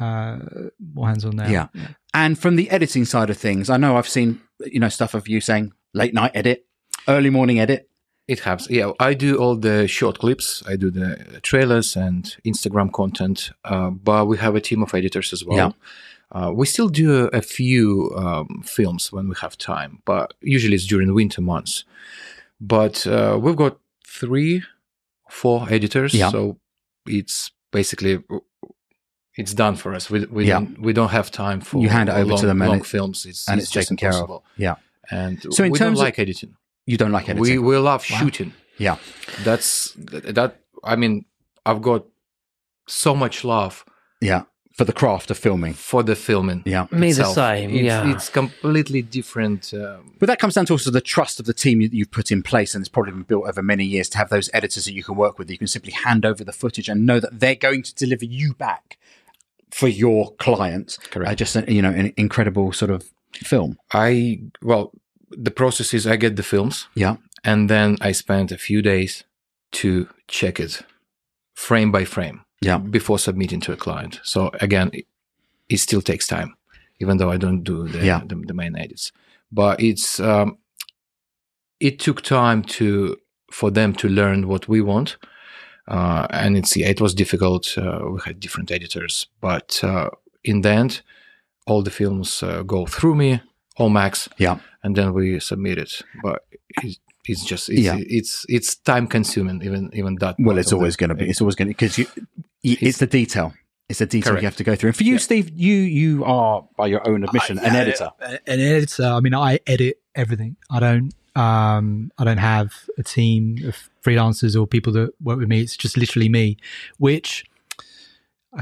[0.00, 0.38] uh
[0.94, 1.68] more hands-on now Yeah.
[2.14, 5.28] And from the editing side of things, I know I've seen you know stuff of
[5.28, 6.66] you saying late night edit,
[7.08, 7.88] early morning edit.
[8.32, 8.68] It happens.
[8.70, 10.62] Yeah, I do all the short clips.
[10.72, 13.50] I do the trailers and Instagram content.
[13.64, 15.56] Uh, but we have a team of editors as well.
[15.56, 15.72] Yeah.
[16.38, 20.86] Uh, we still do a, few um, films when we have time, but usually it's
[20.86, 21.84] during the winter months.
[22.58, 23.74] But uh, we've got
[24.20, 24.62] three,
[25.28, 26.30] four editors, Yeah.
[26.30, 26.56] so
[27.06, 28.22] it's basically
[29.36, 30.10] it's done for us.
[30.10, 30.60] We we Yeah.
[30.60, 32.80] don't we don't have time for You hand it over to long, them and long
[32.80, 33.26] it- films.
[33.26, 34.42] It's and it's, it's just taken care of.
[34.56, 34.76] Yeah.
[35.10, 36.54] And So in we terms of- like editing.
[36.86, 37.42] You don't like editing.
[37.42, 38.18] We we love Wow.
[38.18, 38.52] shooting.
[38.78, 38.96] yeah.
[39.44, 40.60] That's that, that.
[40.84, 41.24] I mean,
[41.64, 42.04] I've got
[42.86, 43.84] so much love
[44.20, 44.42] Yeah.
[44.76, 45.74] For the craft of filming.
[45.74, 46.62] for the filming.
[46.64, 46.86] Yeah.
[46.90, 48.10] Me the same, It's, yeah.
[48.10, 49.72] it's completely different.
[49.74, 52.32] Um, But that comes down to also the trust of the team that you've put
[52.32, 54.94] in place, and it's probably been built over many years to have those editors that
[54.94, 55.50] you can work with.
[55.50, 58.54] You can simply hand over the footage and know that they're going to deliver you
[58.54, 58.96] back
[59.70, 60.96] for your clients.
[60.96, 61.30] Correct.
[61.30, 63.78] Uh, just a, you know, an incredible sort of film.
[63.92, 64.92] I well,
[65.36, 67.16] the process is I get the films Yeah.
[67.44, 69.24] and then I spend a few days
[69.72, 70.82] to check it
[71.54, 72.78] frame by frame Yeah.
[72.78, 74.20] before submitting to a client.
[74.22, 75.06] So again, it,
[75.68, 76.54] it still takes time,
[77.00, 78.20] even though I don't do the Yeah.
[78.26, 79.12] the, the main edits.
[79.50, 80.58] But it's um,
[81.80, 83.16] it took time to
[83.50, 85.16] for them to learn what we want,
[85.88, 87.76] uh, and it's yeah, it was difficult.
[87.76, 90.08] Uh, we had different editors, but uh,
[90.44, 91.02] in the end,
[91.66, 93.40] all the films uh, go through me,
[93.76, 94.58] all max, Yeah.
[94.82, 96.02] and then we submit it.
[96.22, 96.44] But
[96.82, 97.96] it, it's just it's, Yeah.
[97.98, 100.36] it's it's time consuming even even that.
[100.38, 101.28] Well, it's always going to be.
[101.28, 102.06] It's always going to because you,
[102.62, 103.54] you, it's the detail.
[103.88, 104.42] It's the detail Correct.
[104.42, 104.88] you have to go through.
[104.90, 105.18] And for you, Yeah.
[105.18, 108.10] Steve, you you are by your own admission an editor.
[108.20, 109.04] An editor.
[109.04, 110.56] I mean, I edit everything.
[110.70, 111.12] I don't.
[111.34, 115.60] Um, I don't have a team of freelancers or people that work with me.
[115.62, 116.58] It's just literally me,
[116.98, 117.44] which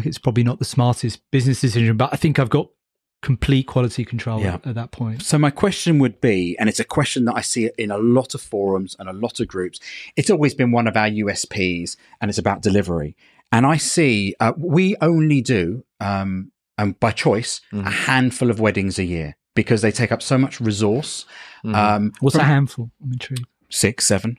[0.05, 2.69] it's probably not the smartest business decision, but I think I've got
[3.23, 4.55] complete quality control Yeah.
[4.55, 5.23] at, at that point.
[5.23, 8.35] So my question would be, and it's a question that I see in a lot
[8.35, 9.79] of forums and a lot of groups.
[10.17, 13.17] It's always been one of our USPs, and it's about delivery.
[13.53, 17.87] And I see uh, we only do, um, um, by choice, Mm-hmm.
[17.87, 21.27] a handful of weddings a year because they take up so much resource.
[21.65, 21.75] Mhm.
[21.75, 22.91] Um, What's from- a handful?
[23.03, 23.47] I'm intrigued.
[23.69, 24.39] six, seven,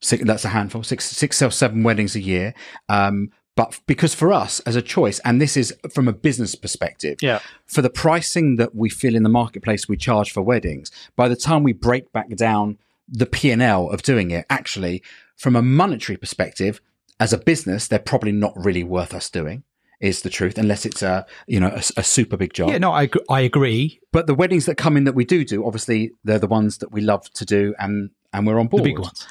[0.00, 0.24] six.
[0.24, 0.82] That's a handful.
[0.82, 2.54] Six, six or seven weddings a year.
[2.88, 7.16] Um, but because for us as a choice, and this is from a business perspective,
[7.20, 7.40] Yeah.
[7.66, 11.34] for the pricing that we feel in the marketplace we charge for weddings, by the
[11.34, 15.02] time we break back down the P and L of doing it, actually,
[15.36, 16.80] from a monetary perspective,
[17.18, 19.64] as a business, they're probably not really worth us doing.
[20.00, 22.68] Is the truth, unless it's a you know a, a super big job.
[22.70, 23.98] Yeah, no, I I agree.
[24.12, 26.92] But the weddings that come in that we do do, obviously, they're the ones that
[26.92, 28.84] we love to do, and and we're on board.
[28.84, 29.26] The big ones.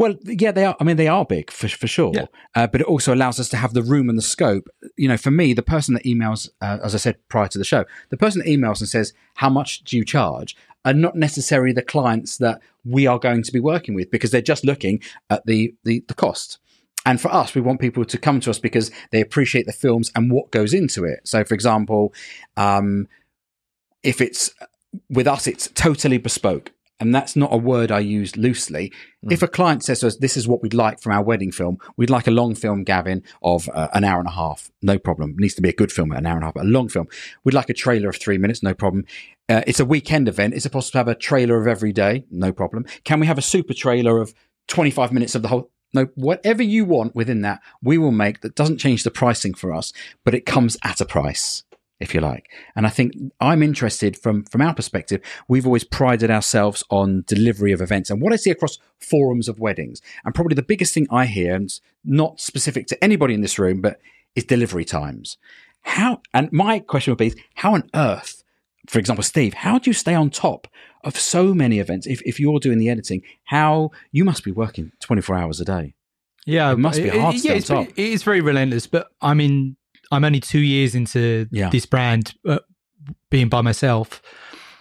[0.00, 0.74] Well, yeah, they are.
[0.80, 2.12] I mean, they are big for for sure.
[2.14, 2.24] Yeah.
[2.54, 4.70] Uh, but it also allows us to have the room and the scope.
[4.96, 7.66] You know, for me, the person that emails, uh, as I said prior to the
[7.66, 11.74] show, the person that emails and says, "How much do you charge?" are not necessarily
[11.74, 15.44] the clients that we are going to be working with because they're just looking at
[15.44, 16.58] the the, the cost.
[17.04, 20.10] And for us, we want people to come to us because they appreciate the films
[20.14, 21.20] and what goes into it.
[21.28, 22.14] So, for example,
[22.56, 23.06] um,
[24.02, 24.54] if it's
[25.10, 26.72] with us, it's totally bespoke.
[27.00, 28.92] And that's not a word I use loosely.
[29.28, 31.78] If a client says to us, "This is what we'd like from our wedding film,"
[31.96, 34.70] we'd like a long film, Gavin, of uh, an hour and a half.
[34.82, 35.30] No problem.
[35.30, 36.54] It needs to be a good film, an hour and a half.
[36.54, 37.08] But a long film.
[37.42, 38.62] We'd like a trailer of three minutes.
[38.62, 39.04] No problem.
[39.48, 40.54] Uh, it's a weekend event.
[40.54, 42.24] Is it possible to have a trailer of every day?
[42.30, 42.86] No problem.
[43.04, 44.34] Can we have a super trailer of
[44.68, 45.70] twenty-five minutes of the whole?
[45.92, 48.42] No, whatever you want within that, we will make.
[48.42, 49.92] That doesn't change the pricing for us,
[50.24, 51.64] but it comes at a price
[52.00, 52.50] if you like.
[52.74, 55.20] And I think I'm interested from from our perspective.
[55.48, 59.60] We've always prided ourselves on delivery of events, and what I see across forums of
[59.60, 63.42] weddings, and probably the biggest thing I hear, and it's not specific to anybody in
[63.42, 64.00] this room, but
[64.34, 65.36] is delivery times.
[65.82, 66.20] How?
[66.34, 68.42] And my question would be, how on earth,
[68.88, 70.66] for example, Steve, how do you stay on top
[71.04, 72.06] of so many events?
[72.06, 75.94] If if you're doing the editing, how you must be working 24 hours a day.
[76.46, 77.88] Yeah, It must be hard to stay on it's, top.
[77.88, 79.76] It is very relentless, but I mean,
[80.10, 81.70] I'm only two years into Yeah.
[81.70, 82.58] this brand uh,
[83.30, 84.20] being by myself,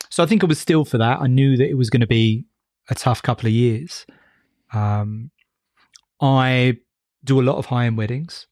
[0.09, 1.21] so I think I was still for that.
[1.21, 2.45] I knew that it was going to be
[2.89, 4.05] a tough couple of years.
[4.73, 5.31] Um,
[6.21, 6.77] I
[7.23, 8.47] do a lot of high end weddings.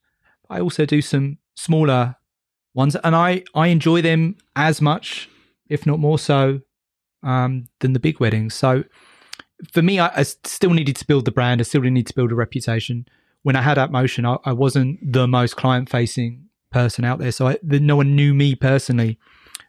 [0.49, 2.15] I also do some smaller
[2.73, 5.29] ones, and I I enjoy them as much,
[5.69, 6.61] if not more so,
[7.23, 8.53] um, than the big weddings.
[8.53, 8.83] So
[9.73, 11.59] for me, I, I still needed to build the brand.
[11.61, 13.05] I still needed to build a reputation.
[13.43, 17.47] When I had Motion, I, I wasn't the most client facing person out there, so
[17.47, 19.17] I, the, no one knew me personally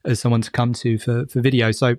[0.04, 1.70] as someone to come to for for video.
[1.72, 1.96] So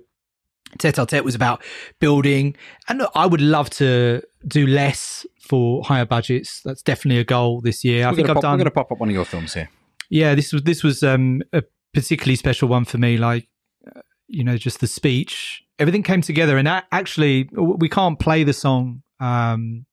[0.78, 1.62] Tete a Tete was about
[1.98, 2.56] building,
[2.88, 6.60] and I would love to do less for higher budgets.
[6.64, 8.06] That's definitely a goal this year.
[8.06, 9.54] I We're think I've pop, done We're going to pop up one of your films
[9.54, 9.68] here.
[10.10, 13.48] yeah this was this was um a particularly special one for me like
[13.96, 18.44] uh, you know just the speech everything came together and a- actually we can't play
[18.44, 19.86] the song um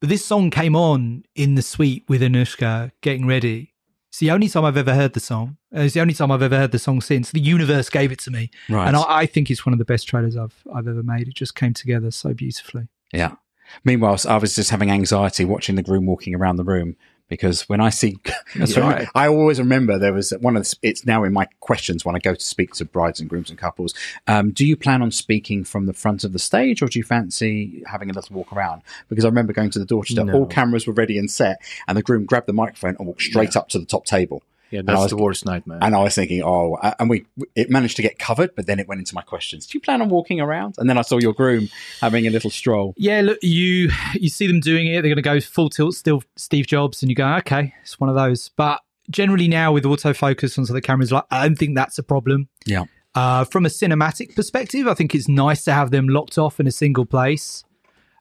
[0.00, 3.71] but this song came on in the suite with anushka getting ready
[4.12, 5.56] it's the only time i've ever heard the song.
[5.74, 7.30] Uh, it's the only time i've ever heard the song since.
[7.30, 8.50] The universe gave it to me.
[8.68, 8.86] Right.
[8.86, 11.28] and I, I think it's one of the best trailers i've i've ever made.
[11.28, 12.88] It just came together so beautifully.
[13.10, 13.36] Yeah.
[13.84, 16.94] Meanwhile, I was just having anxiety watching the groom walking around the room
[17.28, 18.18] because when I see,
[18.76, 19.08] right.
[19.14, 22.18] I always remember there was one of the, it's now in my questions when I
[22.18, 23.94] go to speak to brides and grooms and couples.
[24.26, 27.04] Um, do you plan on speaking from the front of the stage or do you
[27.04, 28.82] fancy having a little walk around?
[29.08, 30.32] Because I remember going to the door to No.
[30.32, 33.56] all cameras were ready and set and the groom grabbed the microphone and walked straight
[33.56, 34.42] up to the top table.
[34.72, 35.78] Yeah, that's was- the worst nightmare.
[35.82, 38.88] And I was thinking, oh, and we it managed to get covered, but then it
[38.88, 39.66] went into my questions.
[39.66, 40.76] Do you plan on walking around?
[40.78, 41.68] And then I saw your groom
[42.00, 42.94] having a little stroll.
[42.96, 45.02] Yeah, look, you you see them doing it.
[45.02, 48.08] They're going to go full tilt, still Steve Jobs, and you go, okay, it's one
[48.08, 48.48] of those.
[48.56, 48.80] But
[49.10, 52.48] generally now with autofocus onto the cameras, like I don't think that's a problem.
[52.64, 52.84] Yeah.
[53.14, 56.66] Uh, from a cinematic perspective, I think it's nice to have them locked off in
[56.66, 57.62] a single place.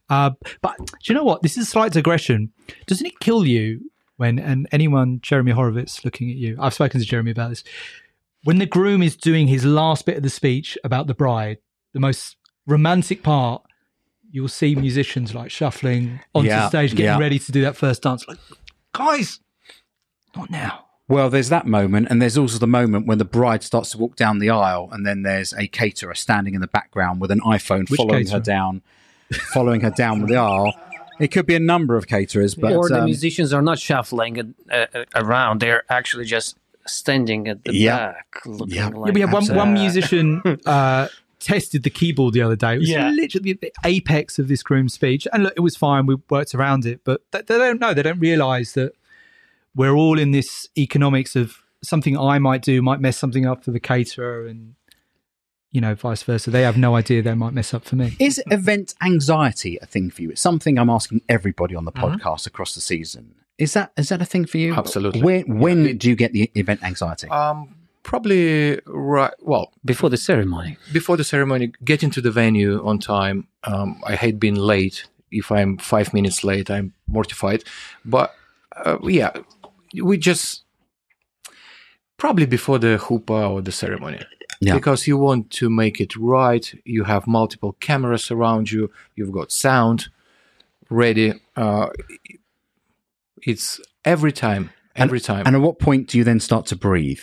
[0.10, 1.42] Uh, but do you know what?
[1.42, 2.52] This is a slight digression.
[2.88, 3.91] Doesn't it kill you
[4.22, 7.64] when, and anyone, Jeremy Horowitz, looking at you, I've spoken to Jeremy about this,
[8.44, 11.58] when the groom is doing his last bit of the speech about the bride,
[11.94, 13.64] the most romantic part,
[14.30, 17.18] you'll see musicians like shuffling onto Yeah, stage, getting yeah.
[17.20, 18.28] ready to do that first dance.
[18.28, 18.38] Like,
[18.94, 19.40] guys,
[20.36, 20.86] not now.
[21.08, 24.16] Well, there's that moment, and there's also the moment when the bride starts to walk
[24.16, 27.90] down the aisle, and then there's a caterer standing in the background with an iPhone
[27.90, 28.38] Which following caterer?
[28.40, 28.82] her down,
[29.54, 30.72] following her down the aisle.
[31.22, 34.56] It could be a number of caterers, but or the um, musicians are not shuffling
[34.72, 36.58] uh, uh, around; they're actually just
[36.88, 37.98] standing at the Yeah.
[38.14, 38.88] back, looking Yeah.
[38.90, 39.10] like.
[39.10, 41.08] yeah, we had one, one musician uh,
[41.40, 42.76] tested the keyboard the other day.
[42.76, 43.10] It was Yeah.
[43.12, 45.28] literally the apex of this groom's speech.
[45.32, 46.06] And look, it was fine.
[46.08, 47.02] We worked around it.
[47.04, 47.94] But they, they don't know.
[47.94, 48.94] They don't realize that
[49.76, 53.72] we're all in this economics of something I might do might mess something up for
[53.72, 54.76] the caterer and,
[55.72, 56.50] you know, vice versa.
[56.52, 58.16] They have no idea they might mess up for me.
[58.20, 60.30] is event anxiety a thing for you?
[60.32, 62.16] It's something I'm asking everybody on the Mm-hmm.
[62.22, 63.36] podcast across the season.
[63.58, 64.74] Is that is that a thing for you?
[64.74, 65.22] Absolutely.
[65.22, 67.28] When when do you get the event anxiety?
[67.30, 69.34] um, probably right.
[69.42, 70.78] Well, before the ceremony.
[70.92, 73.48] before the ceremony, getting to the venue on time.
[73.64, 75.06] Um, I hate being late.
[75.32, 77.64] If I'm five minutes late, I'm mortified.
[78.04, 78.34] But
[78.86, 79.32] uh, yeah,
[80.04, 80.64] we just
[82.18, 84.20] probably before the chuppah or the ceremony.
[84.62, 84.76] Yeah.
[84.76, 86.72] Because you want to make it right.
[86.86, 88.92] You have multiple cameras around you.
[89.16, 90.10] You've got sound
[90.90, 91.34] ready.
[91.56, 91.88] Uh,
[93.42, 94.70] it's every time.
[94.96, 95.48] Every time.
[95.48, 97.22] And at what point do you then start to breathe?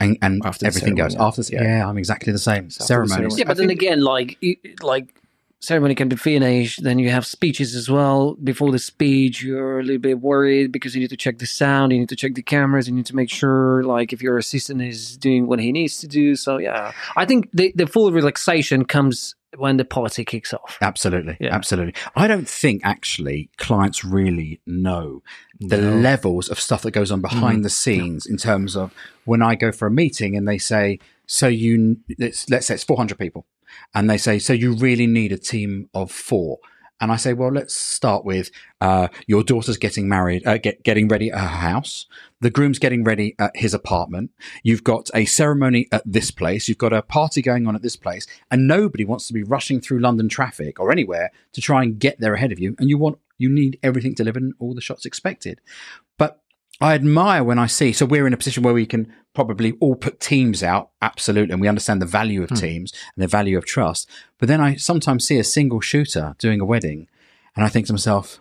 [0.00, 1.42] And, and After the everything goes after.
[1.42, 1.62] Yeah.
[1.62, 1.86] Yeah.
[1.86, 2.66] I'm exactly the same.
[2.66, 3.12] after Ceremonies.
[3.12, 3.38] ceremony.
[3.38, 4.38] Yeah, but I then again, like
[4.80, 5.19] like
[5.60, 6.82] ceremony can be finished.
[6.82, 8.34] Then you have speeches as well.
[8.42, 11.92] Before the speech, you're a little bit worried because you need to check the sound,
[11.92, 14.82] you need to check the cameras, you need to make sure like if your assistant
[14.82, 16.34] is doing what he needs to do.
[16.34, 20.78] So yeah, I think the the full relaxation comes when the party kicks off.
[20.80, 21.36] Absolutely.
[21.40, 21.54] Yeah.
[21.54, 21.94] Absolutely.
[22.14, 25.22] I don't think actually clients really know
[25.58, 27.62] the levels of stuff that goes on behind mm.
[27.64, 28.94] the scenes in terms of
[29.24, 32.84] when I go for a meeting and they say, so you, let's, let's say it's
[32.84, 33.44] 400 people.
[33.94, 36.58] And they say, "So you really need a team of four.
[37.02, 41.08] And I say, "Well, let's start with uh, your daughter's getting married, uh, get, getting
[41.08, 42.06] ready at her house.
[42.40, 44.32] The groom's getting ready at his apartment.
[44.62, 46.68] You've got a ceremony at this place.
[46.68, 49.80] You've got a party going on at this place, and nobody wants to be rushing
[49.80, 52.76] through London traffic or anywhere to try and get there ahead of you.
[52.78, 55.60] And you want you need everything delivered and all the shots expected.
[56.18, 56.39] But
[56.80, 57.92] I admire when I see.
[57.92, 61.60] So we're in a position where we can probably all put teams out, absolutely, and
[61.60, 62.56] we understand the value of hmm.
[62.56, 64.08] teams and the value of trust.
[64.38, 67.08] But then I sometimes see a single shooter doing a wedding,
[67.54, 68.40] and I think to myself,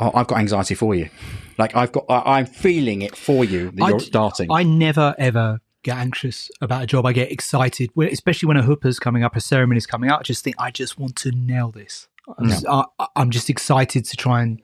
[0.00, 1.10] "Oh, I've got anxiety for you.
[1.58, 4.64] Like I've got, I, I'm feeling it for you that I you're d- starting." I
[4.64, 7.06] never ever get anxious about a job.
[7.06, 10.20] I get excited, especially when a chuppah's coming up, a ceremony's coming up.
[10.20, 12.08] I just think I just want to nail this.
[12.38, 14.60] I'm, just, I, I'm just excited to try and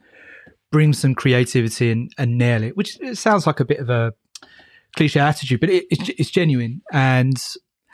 [0.73, 2.75] bring some creativity and, and nail it.
[2.75, 4.13] Which it sounds like a bit of a
[4.97, 6.81] cliche attitude, but it, it's, it's genuine.
[6.91, 7.41] And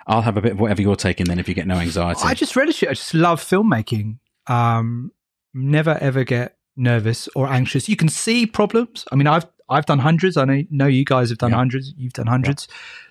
[0.08, 2.22] I'll have a bit of whatever you're taking then if you get no anxiety.
[2.24, 2.90] I just relish it.
[2.90, 4.18] I just love filmmaking.
[4.48, 5.12] Um,
[5.54, 7.88] never ever get nervous or anxious.
[7.88, 9.06] You can see problems.
[9.12, 10.36] I mean, I've I've done hundreds.
[10.36, 11.58] I know, know you guys have done Yeah.
[11.58, 11.94] hundreds.
[11.96, 12.68] You've done hundreds.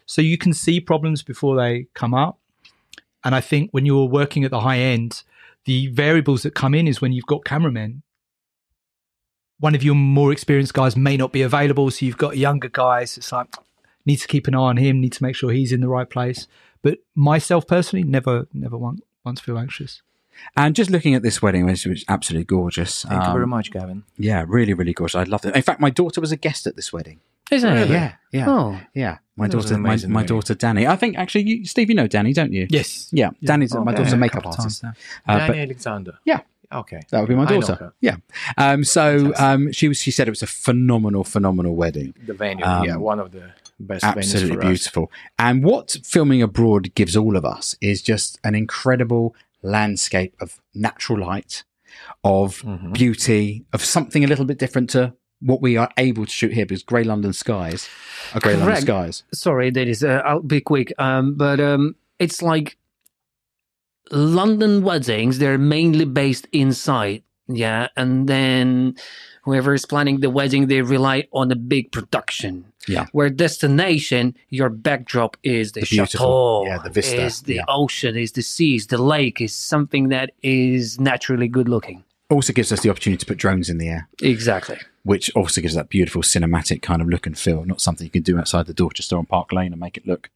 [0.07, 2.41] So you can see problems before they come up.
[3.23, 5.23] And I think when you're working at the high end,
[5.67, 8.03] the variables that come in is when you've got cameramen.
[9.61, 13.17] One of your more experienced guys may not be available, so you've got younger guys.
[13.19, 13.49] It's like
[14.07, 16.09] need to keep an eye on him, need to make sure he's in the right
[16.09, 16.47] place.
[16.83, 20.01] But myself personally, never, never want, once feel anxious.
[20.57, 23.03] and just looking at this wedding, which was absolutely gorgeous.
[23.03, 24.05] Thank you Um, very much, Gavin.
[24.17, 25.17] Yeah, really, really gorgeous.
[25.17, 25.57] I loved it.
[25.57, 27.19] In fact, my daughter was a guest at this wedding.
[27.51, 27.89] Is it?
[27.89, 28.81] Yeah, yeah, Oh.
[28.95, 29.19] yeah.
[29.37, 30.87] My That daughter, my, my daughter Danny.
[30.87, 32.67] I think actually, you, Steve, you know Danny, don't you?
[32.71, 33.09] Yes.
[33.13, 33.97] Yeah, Danny's Oh, my okay.
[34.05, 34.85] daughter's a Yeah, a makeup artist.
[34.85, 34.93] Uh,
[35.27, 36.19] Danny but Alexander.
[36.25, 36.41] Yeah.
[36.73, 37.01] Okay.
[37.11, 37.93] that would be my daughter.
[38.01, 38.17] Yeah.
[38.57, 39.99] Um, so um, she was.
[40.01, 42.15] She said it was a phenomenal, phenomenal wedding.
[42.27, 44.69] The venue, Um, yeah, one of the best Absolutely venues for us.
[44.69, 45.13] beautiful.
[45.39, 51.21] And what filming abroad gives all of us is just an incredible landscape of natural
[51.21, 51.65] light,
[52.25, 52.93] of Mhm.
[52.93, 56.67] beauty, of something a little bit different to what we are able to shoot here
[56.67, 57.89] because grey London skies
[58.35, 59.23] are grey London skies.
[59.33, 60.03] Sorry, that is.
[60.03, 60.93] Uh, I'll be quick.
[60.99, 62.77] Um, but um, it's like
[64.11, 65.39] London weddings.
[65.39, 67.23] They're mainly based inside.
[67.51, 68.97] Yeah, and then
[69.43, 72.67] whoever is planning the wedding, they rely on a big production.
[72.87, 73.07] Yeah.
[73.13, 77.65] Where destination, your backdrop is the, The chateau, yeah, the vista, is the yeah.
[77.69, 82.05] ocean, is the seas, the lake, is something that is naturally good looking.
[82.31, 84.09] Also gives us the opportunity to put drones in the air.
[84.21, 84.79] Exactly.
[85.05, 87.65] which also gives that beautiful cinematic kind of look and feel.
[87.65, 90.29] Not something you can do outside the Dorchester on Park Lane and make it look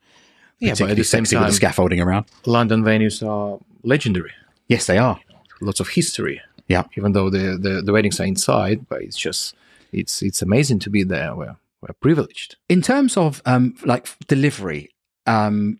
[0.59, 2.27] Yeah, but at the same sexy with the time, scaffolding around.
[2.47, 4.33] London venues are legendary.
[4.69, 5.21] Yes, they are.
[5.61, 6.41] Lots of history.
[6.69, 6.85] Yeah.
[6.97, 9.55] Even though the, the, the weddings are inside, but it's just
[9.93, 11.35] it's it's amazing to be there.
[11.35, 12.57] We're we're privileged.
[12.69, 14.91] In terms of um, like delivery,
[15.27, 15.79] um,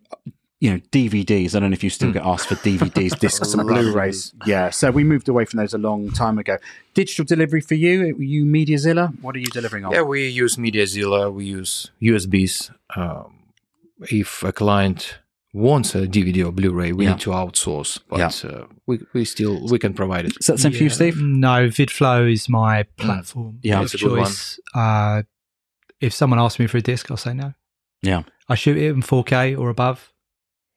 [0.63, 1.55] you know, DVDs.
[1.55, 4.33] I don't know if you still get asked for DVDs, discs, and Blu-rays.
[4.45, 6.57] Yeah, so we moved away from those a long time ago.
[6.93, 8.15] Digital delivery for you?
[8.17, 9.21] You MediaZilla?
[9.21, 9.91] What are you delivering on?
[9.91, 11.33] Yeah, we use MediaZilla.
[11.33, 12.73] We use USBs.
[12.95, 13.39] Um,
[14.11, 15.19] if a client
[15.53, 17.11] wants a DVD or Blu-ray, we Yeah.
[17.11, 20.33] need to outsource, but uh, we we still we can provide it.
[20.39, 21.17] Is that the same for you, Steve?
[21.21, 23.59] No, VidFlow is my platform.
[23.61, 24.25] Yeah, of it's a good one.
[24.25, 24.59] choice.
[24.73, 25.21] Uh,
[26.01, 27.53] if someone asks me for a disc, I'll say no.
[28.01, 28.23] Yeah.
[28.49, 30.11] I shoot it in 4K or above.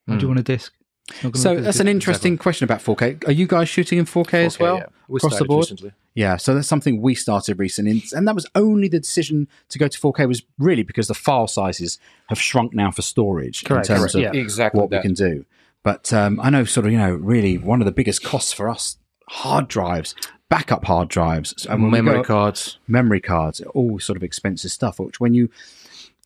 [0.04, 0.22] Why do Mm.
[0.22, 0.72] you want a disc?
[1.08, 3.26] It's not gonna So that's an interesting question about 4K.
[3.28, 4.78] Are you guys shooting in 4K, as well?
[4.78, 4.86] yeah.
[5.08, 5.64] We across the board?
[5.64, 5.92] recently.
[6.14, 9.86] Yeah, so that's something we started recently, and that was only the decision to go
[9.86, 13.88] to 4K was really because the file sizes have shrunk now for storage Correct.
[13.90, 14.40] in terms Correct, of yeah.
[14.40, 15.44] Exactly what we can do.
[15.82, 18.68] But um, I know, sort of, you know, really one of the biggest costs for
[18.68, 18.96] us
[19.28, 20.14] hard drives,
[20.48, 22.78] backup hard drives, So when memory go- cards.
[22.88, 24.98] memory cards, all sort of expensive stuff.
[24.98, 25.50] Which when you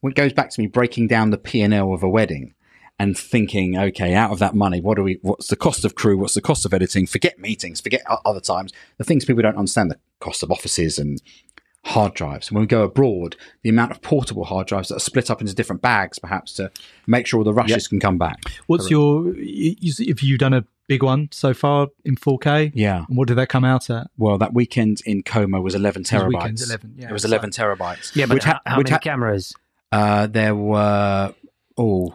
[0.00, 2.54] when it goes back to me breaking down the P and L of a wedding
[3.00, 5.18] and thinking, okay, out of that money, what do we?
[5.22, 6.16] What's the cost of crew?
[6.18, 7.06] What's the cost of editing?
[7.06, 8.72] Forget meetings, forget other times.
[8.98, 11.20] The things people don't understand: the cost of offices and
[11.84, 12.52] hard drives.
[12.52, 15.54] When we go abroad, the amount of portable hard drives that are split up into
[15.54, 16.70] different bags, perhaps to
[17.06, 18.38] make sure all the rushes can come back.
[18.66, 19.34] What's your?
[19.36, 22.72] You, you- have you done a big one so far in 4K?
[22.74, 23.04] Yeah.
[23.08, 24.08] And what did that come out at?
[24.18, 26.28] Well, that weekend in Como was 11 This terabytes.
[26.28, 27.08] weekend's 11, yeah.
[27.08, 28.14] it was So- 11 terabytes.
[28.16, 29.54] Yeah, but which how, ha- how which many ha- cameras?
[29.92, 31.32] Uh, there were
[31.78, 32.12] oh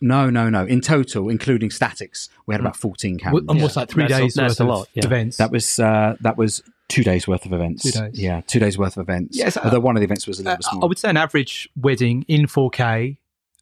[0.00, 3.74] no no no in total including statics we had about 14 cameras What- and what's
[3.74, 3.88] that?
[3.88, 5.06] Three That's a- days that's worth a of lot, yeah.
[5.06, 5.36] events.
[5.38, 8.20] that was uh, that was two days worth of events Two days.
[8.20, 10.42] yeah two days worth of events Yes, uh, although one of the events was a
[10.42, 13.16] little Uh, bit I would say an average wedding in 4K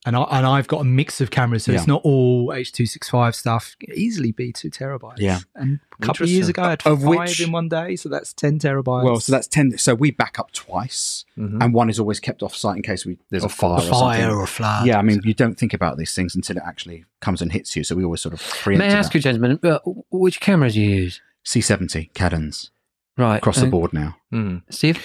[0.07, 3.77] and I, and I've got a mix of cameras, so it's not all H265 stuff.
[3.95, 5.19] Easily be two terabytes.
[5.19, 5.39] Yeah.
[5.55, 8.09] and a couple of years ago, I had Of five which- in one day, so
[8.09, 9.05] that's ten terabytes.
[9.05, 9.79] Well, so that's ten.
[9.79, 13.19] So we back up twice, and one is always kept off site in case we
[13.31, 14.37] there's a fire, a or fire something.
[14.37, 14.87] or a flood.
[14.87, 17.75] Yeah, I mean, you don't think about these things until it actually comes and hits
[17.77, 17.85] you.
[17.85, 19.79] So we always sort of preempt May I ask you, gentlemen, uh,
[20.11, 21.21] which cameras you use?
[21.47, 22.71] C70 Canons
[23.17, 23.37] Right.
[23.37, 24.17] across the board now.
[24.33, 24.63] Mm.
[24.71, 24.99] Steve?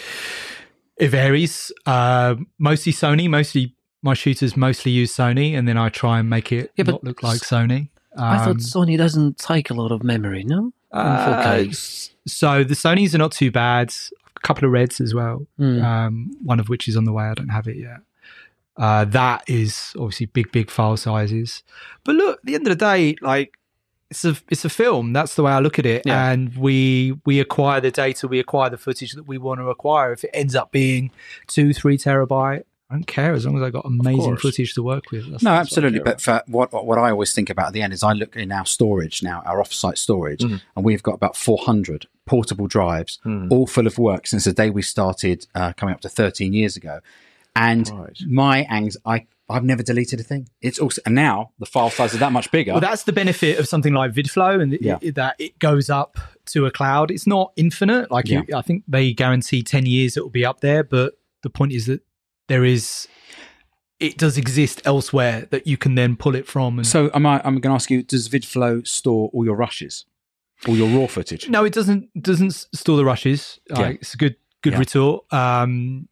[0.97, 1.71] It varies.
[1.85, 3.29] Uh, mostly Sony.
[3.29, 7.03] Mostly my shooters mostly use Sony, and then I try and make it Yeah, but
[7.03, 7.89] look like Sony.
[8.17, 10.73] I thought Um, Sony doesn't take a lot of memory, no?
[10.91, 11.65] Uh,
[12.25, 13.93] so the Sonys are not too bad.
[14.35, 15.45] A couple of Reds as well.
[15.59, 15.83] Mm.
[15.83, 17.25] Um, one of which is on the way.
[17.25, 17.97] I don't have it yet.
[18.77, 21.63] Uh, that is obviously big, big file sizes.
[22.05, 23.57] But look, at the end of the day, like
[24.09, 25.13] it's a it's a film.
[25.13, 26.03] That's the way I look at it.
[26.05, 26.31] Yeah.
[26.31, 30.13] And we we acquire the data, we acquire the footage that we want to acquire.
[30.13, 31.11] If it ends up being
[31.47, 35.11] two, three terabyte, I don't care as long as I got amazing footage to work
[35.11, 35.23] with.
[35.25, 35.99] That's- No, that's absolutely.
[35.99, 38.51] But for what what I always think about at the end is I look in
[38.51, 40.55] our storage now, our offsite storage, Mm-hmm.
[40.75, 43.51] and we've got about 400 portable drives, Mm.
[43.51, 46.75] all full of work since the day we started, uh, coming up to 13 years
[46.77, 46.99] ago.
[47.55, 48.17] And Right.
[48.27, 50.47] my angs, I I've never deleted a thing.
[50.61, 52.71] It's also and now the file size is that much bigger.
[52.73, 54.99] Well, that's the benefit of something like VidFlow, and Yeah.
[55.01, 56.17] it, that it goes up
[56.53, 57.09] to a cloud.
[57.11, 58.11] It's not infinite.
[58.11, 61.49] Like you, I think they guarantee ten years it will be up there, but the
[61.49, 62.01] point is that
[62.49, 63.07] there is,
[63.99, 66.79] it does exist elsewhere that you can then pull it from.
[66.79, 67.39] And so am I?
[67.45, 70.05] I'm going to ask you: Does VidFlow store all your rushes,
[70.67, 71.47] all your raw footage?
[71.49, 73.59] no, it doesn't doesn't store the rushes.
[73.71, 73.87] Uh, Yeah.
[74.01, 74.79] It's a good good Yeah.
[74.79, 75.25] retort.
[75.33, 76.07] Um,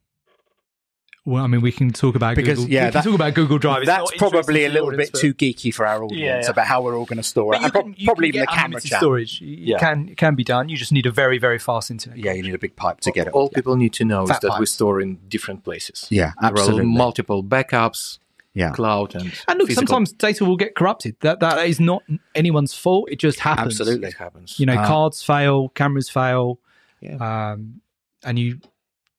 [1.28, 2.72] well, I mean, we can talk about Because, Google.
[2.74, 3.82] yeah, we can that- talk about Google Drive.
[3.84, 6.50] It's That's probably a little audience, bit too geeky for our audience Yeah.
[6.52, 8.36] about how we're all going to store it, But you and can- you probably can
[8.36, 9.00] even the camera chat.
[9.00, 9.42] storage.
[9.42, 9.78] You Yeah.
[9.80, 10.70] can it can be done.
[10.70, 12.18] You just need a very very fast internet.
[12.18, 13.34] Yeah, you need a big pipe to get it.
[13.34, 16.08] All people need to know is Fat that we store in different places.
[16.10, 16.82] Yeah, There absolutely.
[16.84, 18.20] are multiple backups,
[18.54, 18.72] Yeah.
[18.72, 19.88] cloud, and And look, physical.
[19.88, 21.18] sometimes data will get corrupted.
[21.20, 22.04] That that is not
[22.36, 23.10] anyone's fault.
[23.12, 23.80] It just happens.
[23.82, 24.08] Absolutely.
[24.08, 24.60] it happens.
[24.60, 26.60] You know, Uh, cards fail, cameras fail,
[27.02, 27.18] Yeah.
[27.52, 27.82] um,
[28.24, 28.60] and you.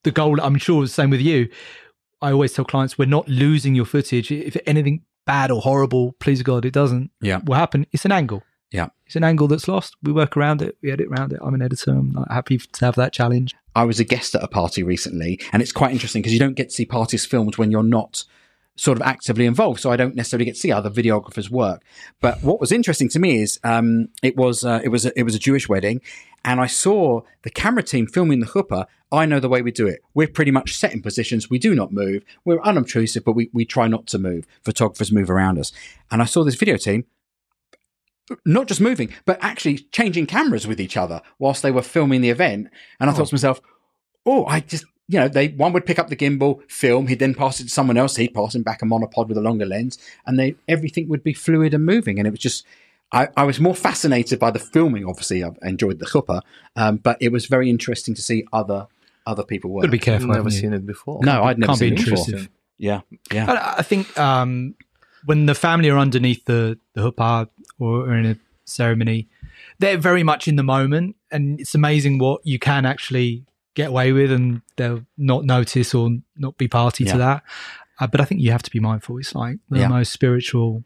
[0.05, 1.49] The goal, I'm sure, is the same with you.
[2.21, 4.31] I always tell clients, we're not losing your footage.
[4.31, 7.11] If anything bad or horrible, please God, it doesn't.
[7.21, 7.41] Yeah.
[7.45, 7.87] will happen.
[7.93, 8.43] It's an angle.
[8.71, 8.89] Yeah.
[9.07, 9.97] It's an angle that's lost.
[10.03, 10.77] We work around it.
[10.83, 11.39] We edit around it.
[11.43, 11.93] I'm an editor.
[11.93, 13.55] I'm happy to have that challenge.
[13.75, 16.55] I was a guest at a party recently, and it's quite interesting because you don't
[16.55, 18.25] get to see parties filmed when you're not
[18.77, 19.81] sort of actively involved.
[19.81, 21.83] So I don't necessarily get to see other videographers' work.
[22.21, 25.23] But what was interesting to me is um, it was uh, it was a, it
[25.23, 26.01] was a Jewish wedding,
[26.45, 28.87] and I saw the camera team filming the chuppah.
[29.11, 30.01] I know the way we do it.
[30.15, 31.49] We're pretty much set in positions.
[31.49, 32.25] We do not move.
[32.45, 34.47] We're unobtrusive, but we, we try not to move.
[34.63, 35.73] Photographers move around us.
[36.11, 37.05] And I saw this video team
[38.45, 42.31] not just moving, but actually changing cameras with each other whilst they were filming the
[42.31, 42.69] event.
[43.01, 43.27] And I thought oh.
[43.27, 43.61] to myself,
[44.27, 47.35] oh, I just, you know, they one would pick up the gimbal, film, he'd then
[47.35, 49.99] pass it to someone else, he'd pass him back a monopod with a longer lens,
[50.27, 52.19] and they everything would be fluid and moving.
[52.19, 52.67] And it was just,
[53.13, 55.07] I, I was more fascinated by the filming.
[55.07, 56.43] Obviously, I've enjoyed the chuppah,
[56.77, 58.87] um, but it was very interesting to see other
[59.27, 59.83] other people work.
[59.83, 60.31] Got to be careful.
[60.31, 61.21] I've never seen it before.
[61.23, 62.19] No, I'd never Can't be seen it before.
[62.19, 62.49] intrusive.
[62.79, 63.01] Yeah,
[63.33, 64.75] yeah, And I I think um,
[65.25, 67.49] when the family are underneath the the huppah
[67.79, 68.37] or, or in a
[68.67, 69.29] ceremony,
[69.79, 73.45] they're very much in the moment, and it's amazing what you can actually
[73.75, 77.13] get away with, and they'll not notice or not be party Yeah.
[77.13, 77.43] to that.
[78.01, 79.19] Uh, but I think you have to be mindful.
[79.19, 79.89] It's like the Yeah.
[79.89, 80.85] most spiritual,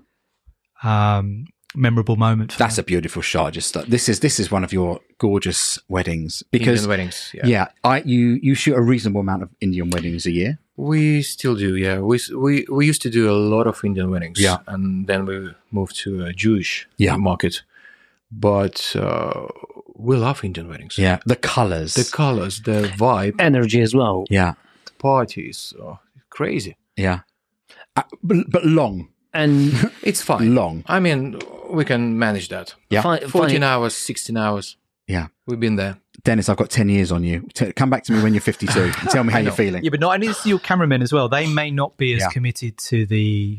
[0.82, 1.44] um,
[1.74, 2.52] memorable moment.
[2.52, 3.52] For That's a beautiful shot.
[3.54, 7.30] Just uh, this is this is one of your gorgeous weddings because Indian weddings.
[7.34, 7.46] Yeah.
[7.46, 10.58] yeah, I you you shoot a reasonable amount of Indian weddings a year.
[10.76, 11.98] We still do, yeah.
[12.00, 14.58] We we we used to do a lot of Indian weddings, Yeah.
[14.66, 17.16] and then we moved to a Jewish Yeah.
[17.16, 17.62] market.
[18.30, 19.46] But uh,
[19.94, 20.96] we love Indian weddings.
[20.98, 21.94] Yeah, the colors.
[21.94, 24.24] the colors, the vibe, Energy as well.
[24.30, 24.54] yeah,
[24.86, 25.98] the parties, oh,
[26.30, 26.76] crazy.
[26.96, 27.20] yeah,
[27.96, 30.54] uh, but, but long, And it's fine.
[30.54, 30.82] long.
[30.86, 31.38] I mean,
[31.72, 32.74] we can manage that.
[32.90, 33.02] Yeah.
[33.02, 34.76] Fi- Fourteen funny- hours, sixteen hours.
[35.08, 35.98] Yeah, We've been there.
[36.22, 37.46] Denis, I've got ten years on you.
[37.54, 39.56] T- come back to me when you're 52 and tell me how you're know.
[39.56, 39.82] feeling.
[39.82, 41.28] Yeah, but not only is your cameramen as well.
[41.28, 42.28] They may not be as Yeah.
[42.30, 43.58] committed to the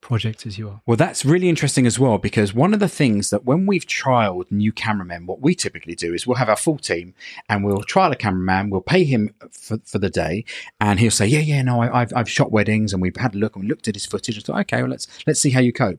[0.00, 0.80] project as you are.
[0.86, 4.52] Well, that's really interesting as well because one of the things that when we've trialed
[4.52, 7.12] new cameramen, what we typically do is we'll have our full team
[7.48, 10.44] and we'll trial a cameraman, we'll pay him for, for the day,
[10.80, 13.38] and he'll say, "Yeah, yeah, no, I, I've I've shot weddings and we've had a
[13.38, 15.60] look and we looked at his footage and thought, okay, well, let's let's see how
[15.60, 15.98] you cope."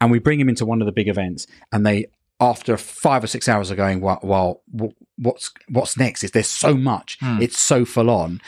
[0.00, 2.06] And we bring him into one of the big events, and they
[2.40, 4.62] after five or six hours are going, well, well
[5.16, 6.22] what's what's next?
[6.22, 8.40] Is there's so much, it's so full on,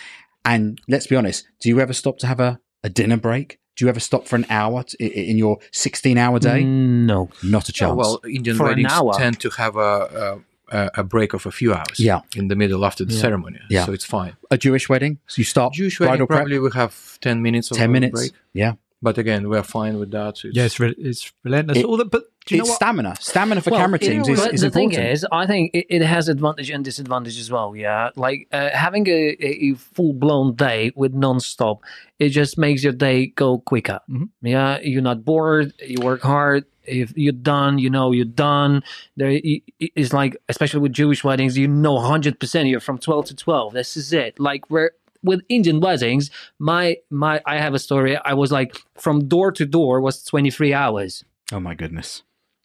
[0.45, 3.59] and let's be honest, do you ever stop to have a, a dinner break?
[3.77, 6.63] Do you ever stop for an hour t- i- in your 16 hour day?
[6.63, 7.31] Mm, No.
[7.43, 7.93] Not a chance.
[7.93, 9.15] Oh, well, Indian For an weddings hour.
[9.15, 10.41] tend to have a,
[10.73, 11.99] a a break of a few hours.
[11.99, 12.21] Yeah.
[12.37, 13.59] in the middle after the ceremony.
[13.71, 13.87] Yeah.
[13.87, 14.37] so it's fine.
[14.53, 15.19] a Jewish wedding?
[15.27, 17.73] So you start Jewish bridal wedding prep, probably we have ten minutes.
[17.73, 18.13] Of 10 minutes.
[18.13, 18.33] break.
[18.53, 18.75] Yeah.
[19.03, 20.45] But again, we're fine with that.
[20.45, 21.79] It's, Yeah, it's re- it's relentless.
[21.79, 22.77] It- All the, but do you it's know what?
[22.77, 23.15] stamina.
[23.21, 24.73] Stamina for Well, camera you know teams is, the important.
[24.73, 27.75] thing is, I think it, it has advantage and disadvantage as well.
[27.77, 31.81] Yeah, like uh, having a, a full blown day with non-stop,
[32.19, 34.01] it just makes your day go quicker.
[34.11, 34.29] Mhm.
[34.43, 35.73] Yeah, you're not bored.
[35.87, 36.65] You work hard.
[36.85, 38.83] If you're done, you know you're done.
[39.17, 42.69] There, i- i- it's like especially with Jewish weddings, you know, hundred percent.
[42.69, 43.75] You're from twelve to twelve.
[43.75, 44.41] This is it.
[44.41, 44.93] Like where
[45.23, 48.17] with Indian weddings, my my I have a story.
[48.17, 51.25] I was like from door to door was twenty three hours.
[51.53, 52.23] oh my goodness.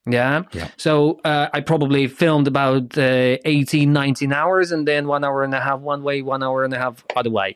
[0.07, 0.43] Yeah.
[0.53, 0.69] Yeah.
[0.77, 5.51] So uh, I probably filmed about uh, 18, 19 hours and then one hour and
[5.51, 7.55] a half one way, one hour and a half other way.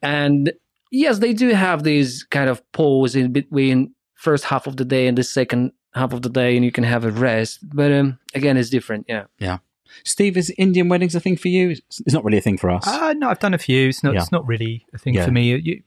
[0.00, 0.52] And
[0.92, 5.08] yes, they do have these kind of pause in between first half of the day
[5.08, 7.58] and the second half of the day and you can have a rest.
[7.74, 9.06] But um, again, it's different.
[9.08, 9.24] Yeah.
[9.40, 9.58] Yeah.
[10.04, 11.70] Steve, is Indian weddings a thing for you?
[11.70, 12.86] It's it's not really a thing for us.
[12.86, 13.88] Uh, no, I've done a few.
[13.88, 14.14] It's not.
[14.14, 14.20] Yeah.
[14.20, 15.24] It's not really a thing Yeah.
[15.24, 15.56] for me.
[15.56, 15.82] You,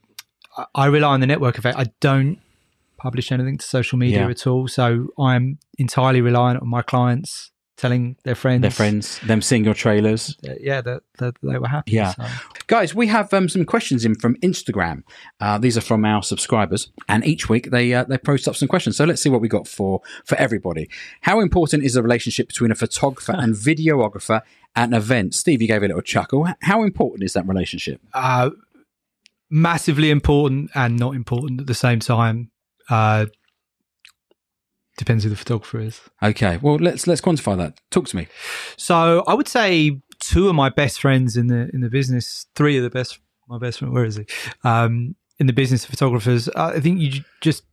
[0.56, 1.78] I, I rely on the network effect.
[1.78, 2.38] I don't
[2.98, 4.30] publish anything to social media Yeah.
[4.30, 4.66] at all.
[4.68, 8.62] So I'm entirely reliant on my clients telling their friends.
[8.62, 10.36] Their friends, them seeing your trailers.
[10.48, 11.92] uh, yeah, that, that they were happy.
[11.92, 12.12] Yeah.
[12.12, 12.24] so.
[12.66, 15.02] Guys, we have um, some questions in from Instagram.
[15.40, 18.68] Uh, these are from our subscribers, and each week they uh, they post up some
[18.68, 18.96] questions.
[18.96, 20.88] So let's see what we got for for everybody.
[21.22, 24.42] How important is the relationship between a photographer and videographer
[24.76, 25.34] at an event?
[25.34, 26.48] Steve, you gave a little chuckle.
[26.62, 28.00] How important is that relationship?
[28.14, 28.50] uh,
[29.50, 32.50] massively important and not important at the same time.
[34.98, 36.00] Depends who the photographer is.
[36.22, 37.80] Okay, well let's let's quantify that.
[37.90, 38.28] Talk to me.
[38.76, 42.76] So I would say two of my best friends in the in the business, three
[42.76, 43.18] of the best
[43.48, 43.92] my best friend.
[43.92, 44.26] Where is he?
[44.64, 47.64] Um, in the business of photographers, I think you just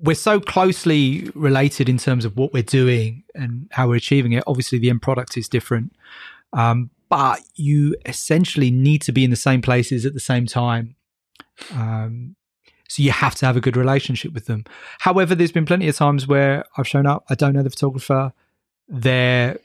[0.00, 4.42] we're so closely related in terms of what we're doing and how we're achieving it.
[4.46, 5.92] Obviously, the end product is different,
[6.52, 10.96] um, but you essentially need to be in the same places at the same time.
[11.72, 12.36] Um,
[12.94, 14.62] so you have to have a good relationship with them.
[15.00, 18.32] However, there's been plenty of times where I've shown up, I don't know the photographer,
[18.88, 19.58] they're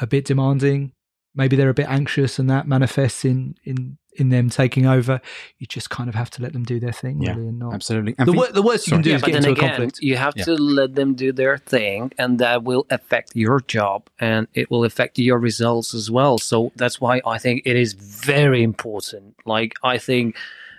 [0.00, 0.92] a bit demanding,
[1.34, 5.20] maybe they're a bit anxious, and that manifests in in in them taking over.
[5.58, 7.74] You just kind of have to let them do their thing, Yeah, really, and not.
[7.74, 8.14] Absolutely.
[8.18, 10.00] And The, wor- the worst you can do yeah, is get then into a conflict.
[10.00, 10.44] you have Yeah.
[10.44, 14.84] to let them do their thing, and that will affect your job, and it will
[14.84, 16.38] affect your results as well.
[16.38, 19.34] So that's why I think it is very important.
[19.46, 20.36] Like I think,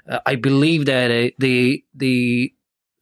[0.09, 2.53] uh, I believe that uh, the the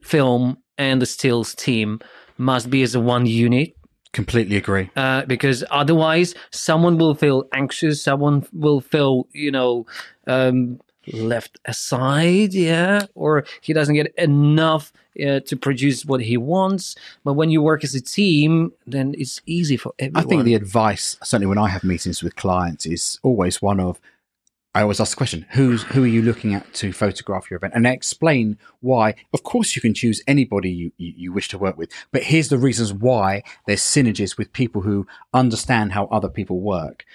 [0.01, 1.99] film and the stills team
[2.37, 3.75] must be as a one unit
[4.13, 4.89] completely agree.
[4.95, 9.85] uh, because otherwise someone will feel anxious someone will feel you know
[10.27, 10.79] um,
[11.13, 14.91] left aside yeah or he doesn't get enough
[15.25, 19.41] uh, to produce what he wants but when you work as a team then it's
[19.45, 20.25] easy for everyone.
[20.25, 23.99] I think the advice, certainly when I have meetings with clients, is always one of
[24.77, 27.73] I always ask the question, who's who are you looking at to photograph your event?
[27.75, 29.15] And I explain why.
[29.33, 32.49] Of course you can choose anybody you, you, you wish to work with, but here's
[32.49, 37.05] the reasons why there's synergies with people who understand how other people work.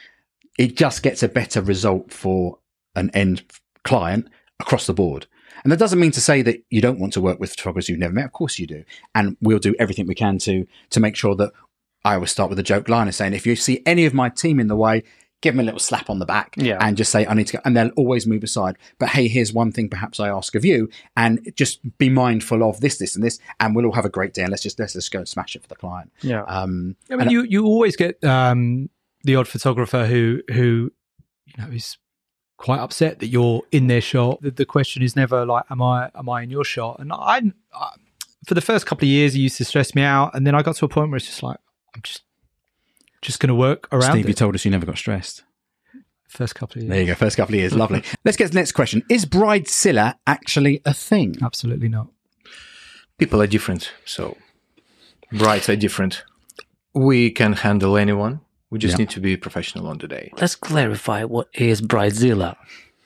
[0.59, 2.59] It just gets a better result for
[2.97, 3.45] an end
[3.85, 4.27] client
[4.59, 5.29] across the board.
[5.63, 8.01] And that doesn't mean to say that you don't want to work with photographers you've
[8.01, 8.25] never met.
[8.25, 8.83] Of course you do.
[9.15, 11.53] And we'll do everything we can to to make sure that
[12.05, 14.31] I always start with a joke line of saying, if you see any of my
[14.31, 15.05] team in the way,
[15.43, 16.79] give them a little slap on the back Yeah.
[16.81, 17.59] and just say, I need to go.
[17.65, 18.79] And they'll always move aside.
[18.99, 22.81] But hey, here's one thing perhaps I ask of you and just be mindful of
[22.81, 23.39] this, this and this.
[23.61, 24.43] And we'll all have a great day.
[24.43, 26.11] And let's just, let's just go and smash it for the client.
[26.23, 28.89] yeah Um, I mean, you you always get um,
[29.25, 30.91] the odd photographer who who
[31.47, 31.99] you know is
[32.57, 34.41] quite upset that you're in their shot.
[34.41, 37.53] The, the question is never like, "Am I am I in your shot?" And I,
[37.75, 37.91] I
[38.47, 40.63] for the first couple of years, it used to stress me out, and then I
[40.63, 41.59] got to a point where it's just like,
[41.95, 42.23] I'm just
[43.23, 45.45] just going to work around Steve, you told us you never got stressed.
[46.29, 47.15] First couple of years, There you go.
[47.15, 47.75] First couple of years.
[47.85, 48.03] Lovely.
[48.25, 49.03] Let's get to the next question.
[49.11, 51.37] Is bridezilla actually a thing?
[51.43, 52.09] absolutely not.
[53.19, 53.93] people are different.
[54.05, 54.37] So
[55.31, 56.25] brides are different.
[56.95, 58.41] We can handle anyone.
[58.71, 58.99] We just Yeah.
[58.99, 60.31] need to be professional on the day.
[60.41, 62.57] let's clarify what is bridezilla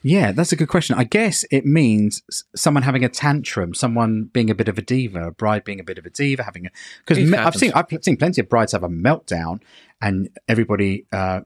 [0.02, 0.96] Yeah, that's a good question.
[0.96, 2.22] I guess it means
[2.54, 5.84] someone having a tantrum, someone being a bit of a diva, a bride being a
[5.84, 8.70] bit of a diva, having a because It I've seen I've seen plenty of brides
[8.72, 9.60] have a meltdown,
[10.00, 11.40] and everybody uh,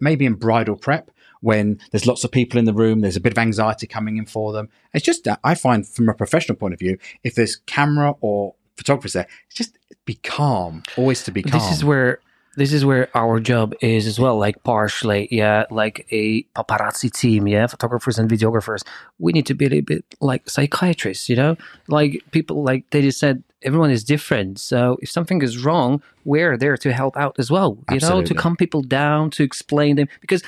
[0.00, 1.10] maybe in bridal prep
[1.40, 4.26] when there's lots of people in the room, there's a bit of anxiety coming in
[4.26, 4.68] for them.
[4.92, 9.12] It's just I find from a professional point of view, if there's camera or photographers
[9.12, 11.60] there, it's just be calm, always to be calm.
[11.60, 12.20] This is where
[12.56, 14.38] this is where our job is as well.
[14.38, 18.82] Like partially, yeah, like a paparazzi team, yeah, photographers and videographers.
[19.18, 21.56] We need to be a little bit like psychiatrists, you know,
[21.88, 23.42] like people like they just said.
[23.62, 27.78] Everyone is different, so if something is wrong, we're there to help out as well.
[27.90, 28.36] You know, to Absolutely.
[28.36, 30.42] calm people down, to explain them because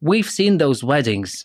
[0.00, 1.44] we've seen those weddings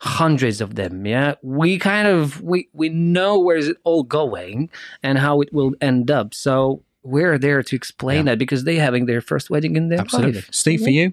[0.00, 1.06] hundreds of them.
[1.06, 4.70] Yeah, we kind of we we know where is it all going
[5.02, 6.34] and how it will end up.
[6.34, 10.32] So we're there to explain that because they're having their first wedding in their Absolutely.
[10.34, 10.48] life.
[10.52, 11.12] Steve, for you?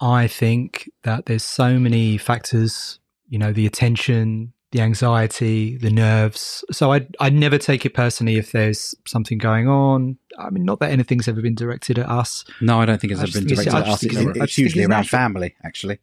[0.00, 2.98] I think that there's so many factors,
[3.28, 6.64] you know, the attention, the anxiety, the nerves.
[6.70, 10.16] So I I never take it personally if there's something going on.
[10.38, 12.44] I mean, not that anything's ever been directed at us.
[12.60, 14.00] No, I don't think it's I ever been think it's- directed at just us.
[14.00, 15.18] think It's, it's- it's usually around natural.
[15.18, 15.98] family, actually.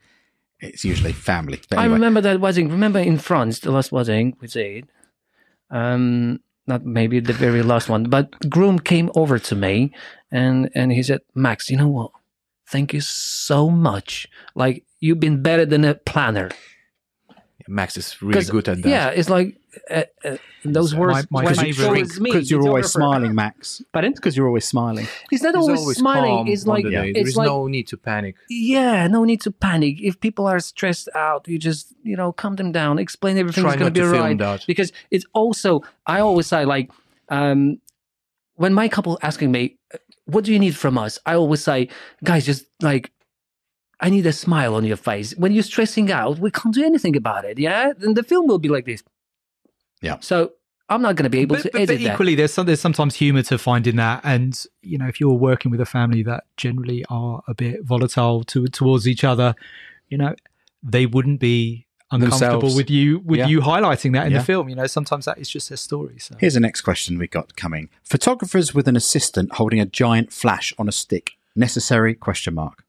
[0.60, 1.60] It's usually family.
[1.70, 2.70] But I remember that wedding.
[2.70, 4.88] Remember in France, the last wedding we did.
[5.70, 9.94] Um, not maybe the very last one, but groom came over to me
[10.32, 12.12] and and he said, "Max, you know what?
[12.70, 14.28] Thank you so much.
[14.56, 16.50] Like you've been better than a planner."
[17.68, 18.90] Max is really good at that.
[18.90, 19.58] Yeah, it's like
[19.90, 21.28] uh, uh, those My- words.
[21.32, 23.82] my when favourite- it's always me, Because you're always smiling, Max.
[23.94, 24.14] Pardon?
[24.14, 25.08] Because you're always smiling.
[25.30, 26.36] He's not He's always, smiling.
[26.38, 27.10] calm It's like the day.
[27.10, 28.36] it's there is like no need to panic.
[28.50, 30.02] yeah, no need to panic.
[30.02, 33.76] If people are stressed out, you just you know calm them down, explain everything's Try
[33.76, 34.66] going to be to film right.
[34.68, 36.92] Because it's also I always say like
[37.30, 37.80] um,
[38.56, 39.78] when my couple asking me,
[40.26, 41.90] "What do you need from us?" I always say,
[42.24, 43.12] "Guys, just like."
[44.00, 45.34] I need a smile on your face.
[45.38, 47.58] When you're stressing out, we can't do anything about it.
[47.58, 49.02] Yeah, then the film will be like this.
[50.02, 50.18] Yeah.
[50.20, 50.52] So
[50.90, 52.14] I'm not going to be able But, to but, edit but that.
[52.14, 55.34] equally, there's some, there's sometimes humour to find in that, and you know, if you're
[55.34, 59.56] working with a family that generally are a bit volatile to, towards each other,
[60.10, 60.34] you know,
[60.84, 62.76] they wouldn't be uncomfortable Themselves.
[62.78, 63.48] with you with Yeah.
[63.48, 64.38] you highlighting that in Yeah.
[64.38, 64.70] the film.
[64.70, 66.20] You know, sometimes that is just their story.
[66.20, 67.90] So Here's the next question we got coming.
[68.04, 71.32] Photographers with an assistant holding a giant flash on a stick.
[71.54, 72.14] Necessary?
[72.16, 72.86] Question mark.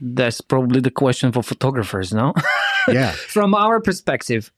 [0.00, 2.34] That's probably the question for photographers, no?
[2.88, 3.12] Yeah.
[3.28, 4.50] From our perspective,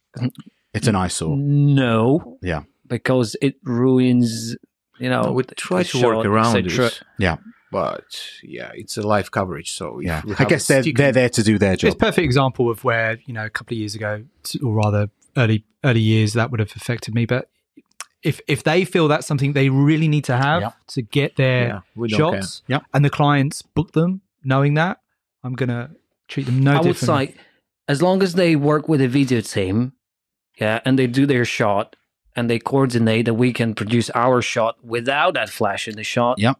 [0.77, 1.37] It's an eyesore.
[1.37, 2.63] no, Yeah.
[2.87, 4.57] because it ruins,
[4.99, 5.23] you know.
[5.23, 7.03] No, we try the to work around it.
[7.19, 7.37] Yeah.
[7.73, 8.05] But
[8.43, 10.23] yeah, it's a live coverage, so Yeah.
[10.39, 11.89] I guess they're, stick- they're there to do their job.
[11.89, 14.23] it's a perfect example of where you know a couple of years ago,
[14.63, 17.27] or rather early early years, that would have affected me.
[17.27, 17.51] But
[18.23, 20.71] if if they feel that's something they really need to have Yeah.
[20.89, 22.79] to get their Yeah, shots, care.
[22.79, 22.87] Yeah.
[22.95, 25.01] and the clients book them knowing that,
[25.43, 25.91] I'm gonna
[26.29, 27.27] treat them no I would differently.
[27.27, 27.35] say,
[27.89, 29.93] as long as they work with a video team,
[30.57, 31.97] yeah, and they do their shot
[32.35, 36.39] and they coordinate that we can produce our shot without that flash in the shot,
[36.39, 36.59] Yep.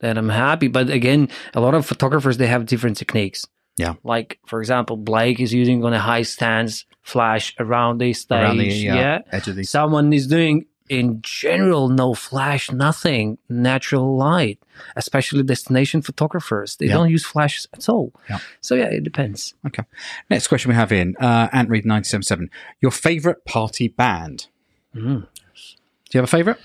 [0.00, 0.68] then I'm happy.
[0.68, 3.46] But again, a lot of photographers they have different techniques.
[3.76, 3.94] Yeah.
[4.04, 8.42] Like for example, Blake is using on a high stance flash around the stage.
[8.42, 9.18] Around the yeah.
[9.32, 9.64] edge of the.
[9.64, 14.58] Someone is doing in general no flash, nothing, natural light.
[14.94, 16.94] Especially destination photographers, they Yeah.
[16.94, 18.12] don't use flashes at all.
[18.28, 18.38] Yeah.
[18.60, 19.54] So yeah, it depends.
[19.66, 19.84] Okay.
[20.28, 22.50] Next question we have in uh, Ant Reed 977.
[22.82, 24.48] Your favorite party band?
[24.94, 25.22] Mm.
[25.22, 26.58] Do you have a favorite?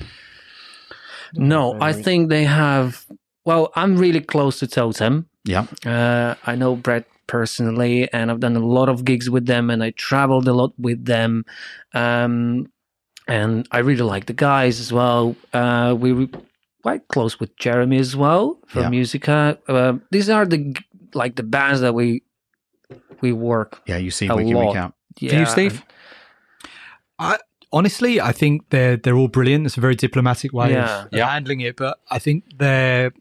[1.34, 3.06] No, I think they have.
[3.46, 5.28] Well, I'm really close to Totem.
[5.46, 5.66] Yeah.
[5.86, 9.82] Uh, I know Brett personally, and I've done a lot of gigs with them, and
[9.84, 11.46] I traveled a lot with them.
[11.94, 12.68] Um,
[13.28, 15.36] and I really like the guys as well.
[15.54, 16.28] Uh, we were
[16.82, 18.90] quite close with Jeremy as well from Yeah.
[18.90, 19.58] Musica.
[19.68, 20.76] Uh, these are the
[21.14, 22.24] like the bands that we
[23.22, 23.82] we work.
[23.86, 24.76] Yeah, you see A week in, week lot.
[24.78, 24.94] out.
[25.20, 25.84] Yeah, For you, Steve?
[27.20, 27.38] I,
[27.72, 29.66] honestly, I think they're they're all brilliant.
[29.66, 31.04] It's a very diplomatic way Yeah.
[31.06, 33.12] of, of handling it, but I think they're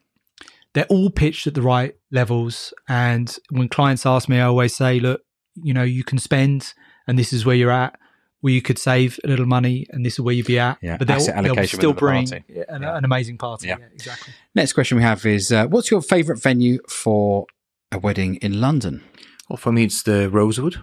[0.73, 2.73] they're all pitched at the right levels.
[2.89, 5.23] And when clients ask me, I always say, look,
[5.57, 6.73] you know, you can spend,
[7.07, 7.99] and this is where you're at.
[8.41, 10.79] Where you could save a little money, and this is where you'd be at.
[10.81, 12.45] Yeah, but they'll, asset they'll still within the bring party.
[12.69, 12.97] an, Yeah.
[12.97, 13.69] an amazing party.
[13.69, 13.77] Yeah.
[13.79, 14.33] Yeah, exactly.
[14.55, 17.45] Next question we have is uh, What's your favorite venue for
[17.93, 19.03] a wedding in London?
[19.49, 20.77] Well, for me, it's the Rosewood.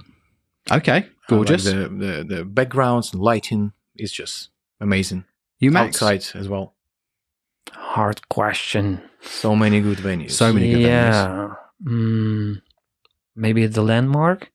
[0.72, 0.92] Okay.
[0.98, 1.64] I like Gorgeous.
[1.66, 4.50] the, the the backgrounds and lighting is just
[4.80, 5.26] amazing.
[5.60, 5.96] you, Max?
[6.02, 6.76] Outside as well.
[7.74, 9.02] hard question.
[9.22, 10.32] So many good venues.
[10.32, 10.86] So many good venues.
[10.86, 11.54] yeah.
[11.84, 12.62] Mm,
[13.36, 14.52] maybe the landmark.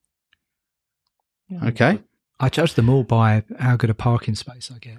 [1.65, 1.99] Okay.
[2.43, 4.99] I judge them all by how good a parking space I get.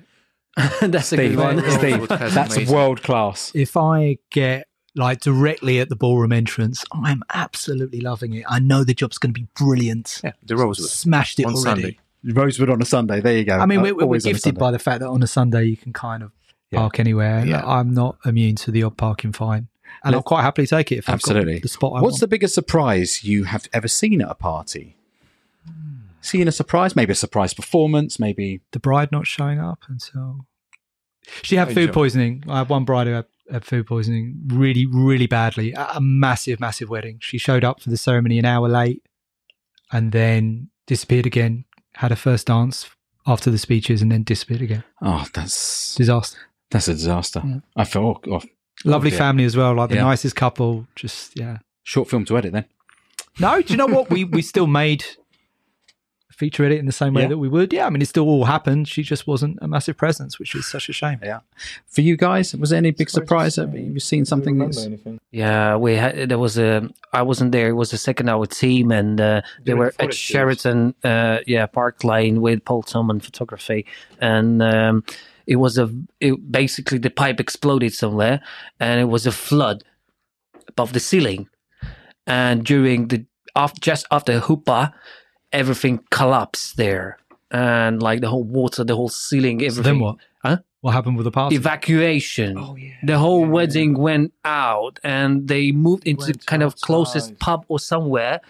[0.92, 1.60] That's a good one.
[1.60, 1.72] Steve.
[1.74, 3.52] Steve, Rosewood has that's amazing- world class.
[3.54, 8.46] if I get like directly at the ballroom entrance, I'm absolutely loving it.
[8.48, 10.22] I know the job's going to be brilliant.
[10.24, 10.90] Yeah, the Rosewood.
[10.90, 11.82] Smashed it on already.
[11.82, 11.98] Sunday.
[12.24, 13.20] Rosewood on a Sunday.
[13.20, 13.58] There you go.
[13.58, 15.76] I mean, we're, we're always on gifted by the fact that on a Sunday you
[15.76, 16.32] can kind of
[16.72, 16.80] Yeah.
[16.80, 17.44] park anywhere.
[17.46, 17.66] Yeah.
[17.66, 19.68] I'm not immune to the odd parking fine,
[20.04, 21.54] and I'll quite happily take it if I've Absolutely.
[21.56, 22.20] got the spot I What's want.
[22.22, 24.96] the biggest surprise you have ever seen at a party?
[26.24, 26.96] Seen a surprise?
[26.96, 28.18] Maybe a surprise performance?
[28.20, 28.62] Maybe.
[28.72, 30.48] the bride not showing up until
[31.42, 32.44] she had food poisoning.
[32.48, 36.60] I had one bride who had, had food poisoning really, really badly at a massive,
[36.60, 37.20] massive wedding.
[37.22, 39.04] She showed up for the ceremony an hour late
[39.92, 41.66] and then disappeared again.
[41.96, 42.90] Had her first dance
[43.28, 44.84] after the speeches and then disappeared again.
[45.02, 46.40] Oh, that's Disaster.
[46.72, 47.42] that's a disaster.
[47.46, 47.60] Yeah.
[47.76, 48.42] I feel oh,
[48.84, 49.20] Lovely dear.
[49.20, 50.04] family as well, like the Yeah.
[50.04, 50.88] nicest couple.
[50.96, 51.60] Just yeah.
[51.84, 52.66] short film to edit then.
[53.40, 54.10] No, do you know what?
[54.10, 55.06] We we still made
[56.34, 57.30] feature edit in the same way Yeah.
[57.30, 57.72] that we would.
[57.74, 58.88] Yeah, I mean, it still all happened.
[58.88, 61.20] She just wasn't a massive presence, which is such a shame.
[61.24, 61.40] Yeah.
[61.88, 63.56] For you guys, was there any big surprise?
[63.58, 64.88] Have you seen something that's
[65.32, 67.70] Yeah, we had there was a I wasn't there.
[67.70, 70.14] It was a second hour team, and uh, they were photo at.
[70.14, 73.86] Sheraton, uh, yeah, Park Lane with Paul Tillman photography,
[74.20, 75.04] and um,
[75.46, 78.42] it was a it, basically the pipe exploded somewhere,
[78.80, 79.84] and it was a flood
[80.68, 81.48] above the ceiling,
[82.26, 83.26] and during the
[83.56, 84.92] off just after chuppah,
[85.54, 87.18] everything collapsed there,
[87.52, 89.84] and like the whole water, the whole ceiling, So everything.
[89.84, 90.16] then what?
[90.44, 90.58] Huh?
[90.82, 91.56] What happened with the party?
[91.56, 92.58] evacuation.
[92.58, 92.92] Oh, yeah.
[93.04, 97.40] The whole Yeah, yeah, wedding went out and they moved into Went kind of closest
[97.40, 98.42] pub or somewhere.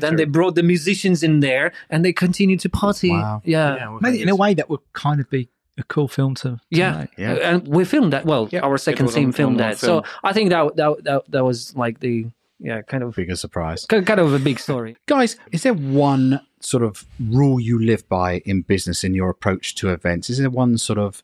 [0.00, 3.10] Then they brought the musicians in there and they continued to party.
[3.10, 3.42] Wow.
[3.44, 3.76] Yeah.
[3.76, 6.60] Yeah, Maybe in a way that would kind of be a cool film to, to
[6.70, 6.98] Yeah.
[7.00, 7.10] make.
[7.18, 7.32] Yeah.
[7.32, 8.24] Uh, And we filmed that.
[8.24, 9.78] Well, Yeah, our second was team on- filmed on- on that.
[9.78, 10.04] So.
[10.22, 12.26] I think that, that that that was like the
[12.58, 13.86] yeah kind of bigger surprise?
[13.86, 14.96] kind of a big story.
[15.06, 19.74] Guys, is there one sort of rule you live by in business in your approach
[19.76, 20.30] to events?
[20.30, 21.22] Is there one sort of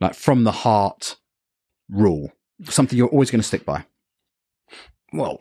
[0.00, 1.16] like from the heart
[1.88, 2.32] rule?
[2.64, 3.84] Something you're always going to stick by?
[5.12, 5.40] Well,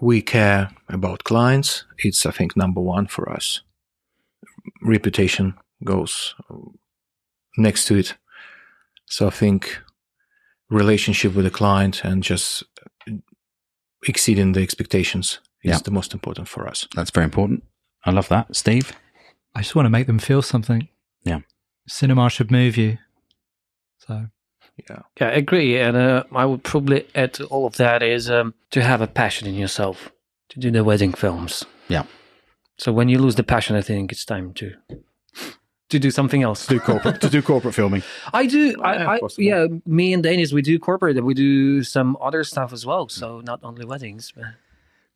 [0.00, 1.84] we care about clients.
[1.98, 3.62] It's, I think, number one for us.
[4.82, 5.54] Reputation
[5.84, 6.34] goes
[7.56, 8.14] next to it.
[9.06, 9.80] So I think
[10.68, 12.62] relationship with the client and just
[14.08, 15.78] exceeding the expectations is Yeah.
[15.84, 16.86] the most important for us.
[16.94, 17.62] That's very important.
[18.04, 18.54] I love that.
[18.56, 18.92] Steve?
[19.54, 20.88] I just want to make them feel something.
[21.24, 21.40] Yeah.
[21.86, 22.98] Cinema should move you.
[23.98, 24.26] So
[24.88, 25.02] Yeah.
[25.20, 25.78] Yeah, I agree.
[25.78, 29.06] And uh, I would probably add to all of that is um, to have a
[29.06, 30.10] passion in yourself
[30.48, 31.64] to do the wedding films.
[31.88, 32.04] Yeah.
[32.78, 34.72] So when you lose the passion, I think it's time to
[35.90, 36.66] to do something else.
[36.66, 38.02] To Do corporate, to do corporate filming.
[38.32, 38.74] I do.
[38.78, 39.66] Yeah, I, I yeah.
[39.86, 43.08] Me and Denis, we do corporate and we do some other stuff as well.
[43.08, 44.32] So not only weddings.
[44.34, 44.44] But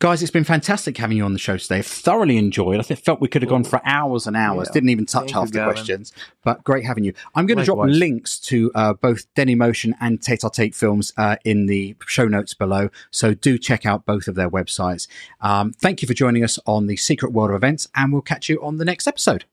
[0.01, 1.79] Guys, it's been fantastic having you on the show today.
[1.79, 2.79] I've thoroughly enjoyed.
[2.79, 4.69] I felt we could have gone for hours and hours.
[4.69, 4.73] Yeah.
[4.75, 5.73] Didn't even touch Thank half the Gavin.
[5.73, 6.13] questions,
[6.43, 7.15] but great having you.
[7.35, 11.37] I'm going to drop links to uh, both Denemotion and Tete a Tete films uh,
[11.45, 12.91] in the show notes below.
[13.13, 15.07] So do check out both of their websites.
[15.41, 18.51] Um, thank you for joining us on the Secret World of Events, and we'll catch
[18.51, 19.45] you on the next episode.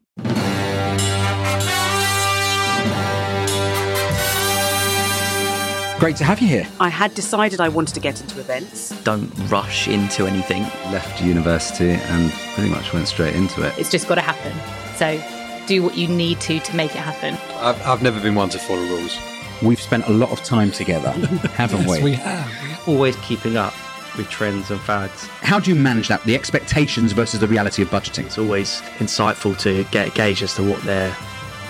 [6.02, 6.68] Great to have you here.
[6.80, 8.90] I had decided I wanted to get into events.
[9.04, 10.64] Don't rush into anything.
[10.92, 13.78] Left university and pretty much went straight into it.
[13.78, 14.52] It's just got to happen.
[14.96, 15.24] So
[15.68, 17.36] do what you need to to make it happen.
[17.58, 19.16] I've, I've never been one to follow rules.
[19.62, 21.12] We've spent a lot of time together,
[21.54, 22.04] haven't yes, we?
[22.04, 22.88] We have.
[22.88, 23.76] Always keeping up
[24.18, 25.28] with trends and fads.
[25.42, 26.24] How do you manage that?
[26.24, 28.26] The expectations versus the reality of budgeting.
[28.26, 31.16] It's always insightful to get a gauge as to what their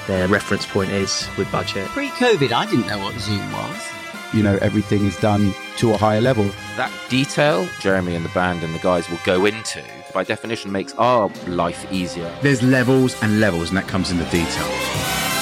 [0.08, 1.86] their reference point is with budget.
[1.90, 3.91] Pre-COVID, I didn't know what Zoom was.
[4.34, 6.46] You know, everything is done to a higher level.
[6.78, 10.94] That detail, Jeremy and the band and the guys will go into, by definition, makes
[10.96, 12.34] our life easier.
[12.42, 15.41] There's levels and levels, and that comes in the detail.